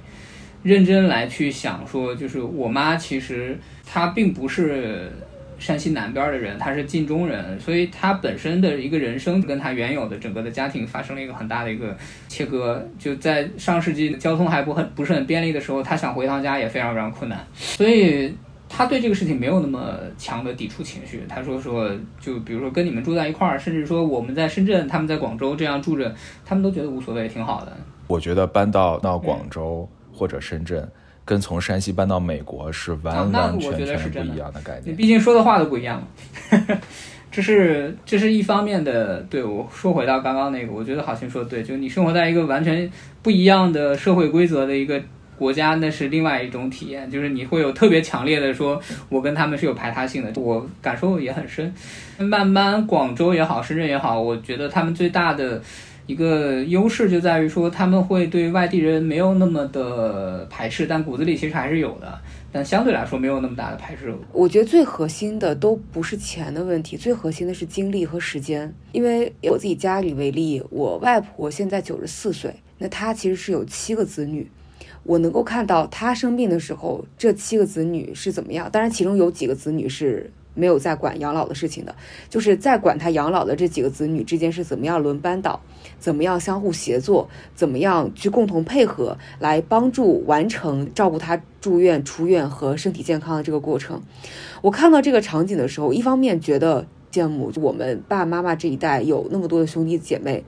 [0.63, 5.11] 认真来去想说，就是我妈其实她并不是。
[5.59, 11.97] 山西南边的人，他是晋中人，所以他本身的一个人生跟他原有的整个的家庭发生了一个很大的一个
[12.29, 12.83] 切割。
[12.99, 17.45] 就在上世纪交通还不很不是很便利的时候，他想回趟家也非常非常困难。
[17.55, 18.33] 所以
[18.69, 21.23] 他对这个事情没有那么强的抵触情绪。
[21.29, 21.91] 他说说，
[22.21, 27.77] 就比如说跟你们住在一块儿，甚至说我们在深圳，他们在广州这样住着，他们都觉得无所谓，挺好的。
[28.07, 30.89] 我觉得搬到到广州或者深圳。
[31.29, 34.85] 跟从山西搬到美国是完完全全不一样的概念。
[34.87, 36.09] 你毕竟说的话都不一样嘛。
[37.31, 39.21] 这是这是一方面的。
[39.29, 44.99] 对我说回到刚刚那个，我觉得好像说的对，就是你生活在一个完全不一样的社会规则的一个
[45.37, 51.71] 国家，那是另外一种体验，就是你会有特别强烈的说，我跟他们是有排他性的，我感受也很深。
[52.17, 55.61] 慢慢广州也好，深圳也好，我觉得他们最大的。
[56.09, 62.19] 一个优势就在于说，他们会对外地人没有那么的排斥，但骨子里其实还是有的，
[62.51, 64.11] 但相对来说没有那么大的排斥。
[64.33, 68.75] 我觉得最核心的都不是钱的问题，最核心的是精力和时间。
[68.93, 74.51] 因为以我自己家里为例，我外婆现在九十四岁，那她其实是有七个子女，
[75.03, 78.71] 我能够看到她生病的时候，这七个子女是怎么样。
[78.73, 80.33] 当然，其中有几个子女是。
[80.59, 81.95] 没有在管养老的事情的，
[82.29, 85.61] 就是在管他养老的这几个子女之间是怎么样轮班倒，
[85.99, 94.03] 怎么样相互协作，怎么样去共同配合来帮助完成照顾他住院、出院和身体健康的这个过程。
[94.61, 96.87] 我看到这个场景的时候，一方面觉得。
[97.11, 100.45] 羡慕我们爸爸妈妈这一代有那么多的兄弟姐妹，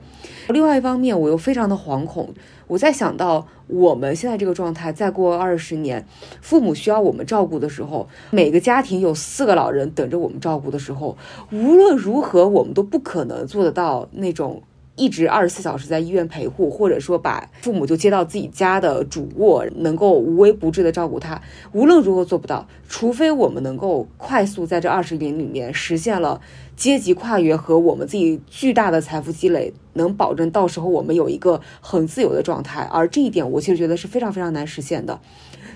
[0.49, 2.33] 另外一方面我又非常的惶恐。
[2.67, 6.05] 我在想到我们现在这个状态，再过二十年，
[6.41, 11.17] 父母需要我们照顾的时候，每个家庭有四个老人等着我们照顾的时候，
[11.51, 14.63] 无论如何我们都不可能做得到那种。
[14.95, 22.67] 一直二十四小时在医院陪护，或者说把父母就接到自己家的主卧，能够无微不至的照顾他，无论如何做不到。
[22.87, 26.41] 除非我们能够快速在这二十年里面实现了
[26.75, 32.81] 阶级跨越和我们自己巨大的财富积累，能保证到时候我们有一个很自由的状态。
[32.91, 35.19] 而这一点，我其实觉得是非常非常难实现的。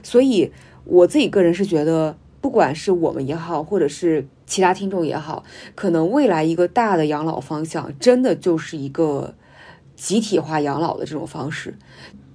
[0.04, 0.52] 所以
[0.84, 2.16] 我自己个人是觉得。
[2.42, 5.44] 不管是我们也好，或者是其他听众也好，
[5.76, 9.34] 可能未来一个大的养老方向，真的就是一个
[9.96, 11.76] 集体化养老的这种方式。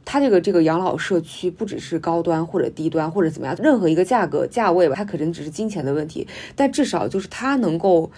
[0.05, 8.11] 它这个这个养老社区不只是高端或者低端或者怎么样，任何一个价格价位吧，它可能只是金钱的问题，但至少就是它能够。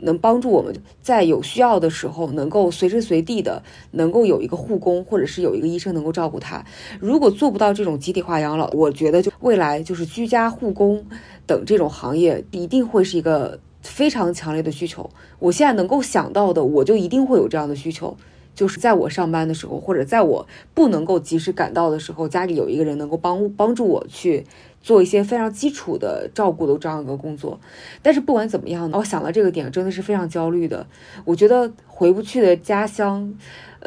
[0.00, 6.64] 能帮助我们在有需要的时候，能够随时随地的能够有一个护工，或者是有一个医生能够照顾他。
[7.00, 11.04] 如果做不到这种集体化养老，我觉得就未来就是居家护工
[11.46, 15.10] 等这种行业一定会是一个非常强烈的需求。
[15.38, 18.16] 我现在能够想到的，我就一定会有这样的需求，
[18.54, 24.44] 就是在我上班的时候，或者在我不能够及时赶到的时候，家里有一个人能够帮帮助我去。
[24.80, 27.60] 做一些非常基础的照顾的这样一个工作，
[28.00, 30.86] 但是不管怎么样呢，我想到这个点真的是非常焦虑的。
[31.24, 33.34] 我觉得回不去的家乡，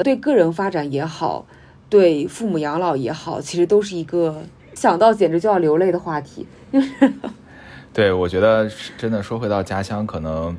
[0.04, 1.48] 对个人发展也好，
[1.90, 4.44] 对父母养老也好，其实都是一个
[4.76, 6.46] 想到简直就要流泪的话题。
[7.94, 10.56] 对，我觉得真的说回到家乡，可能，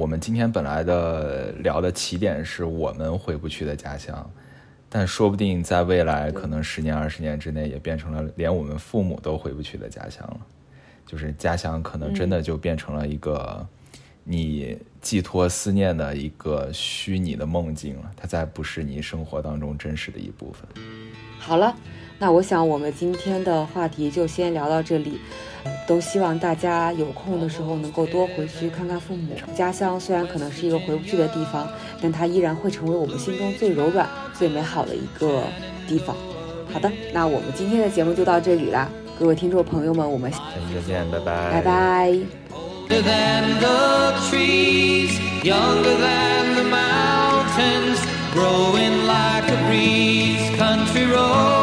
[0.00, 4.30] 我们今天本来的聊的起点是我们回不去的家乡。
[4.92, 10.40] 但说不定在未来，可能十年、二十年之内，也变成了连我们父母都回不去的家乡了。
[11.06, 13.66] 就是家乡，可能真的就变成了一个
[14.24, 18.10] 你寄托思念的一个虚拟的梦境了。
[18.16, 20.68] 它再不是你生活当中真实的一部分。
[21.40, 21.74] 好了。
[22.18, 25.18] 那我想，我们今天的话题就先聊到这里。
[25.86, 29.34] 都希望大家有空的时候能够多回去看看父母。
[29.54, 31.68] 家乡虽然可能是一个回不去的地方，
[32.00, 35.42] 但它依然会成为我们心中最柔软、最美好的一个
[35.86, 36.16] 地方。
[36.72, 38.88] 好的，那我们今天的节目就到这里啦，
[39.18, 42.18] 各位听众朋友们，我们下期再见，拜拜，拜拜。
[48.32, 51.59] growing like a breeze, country road.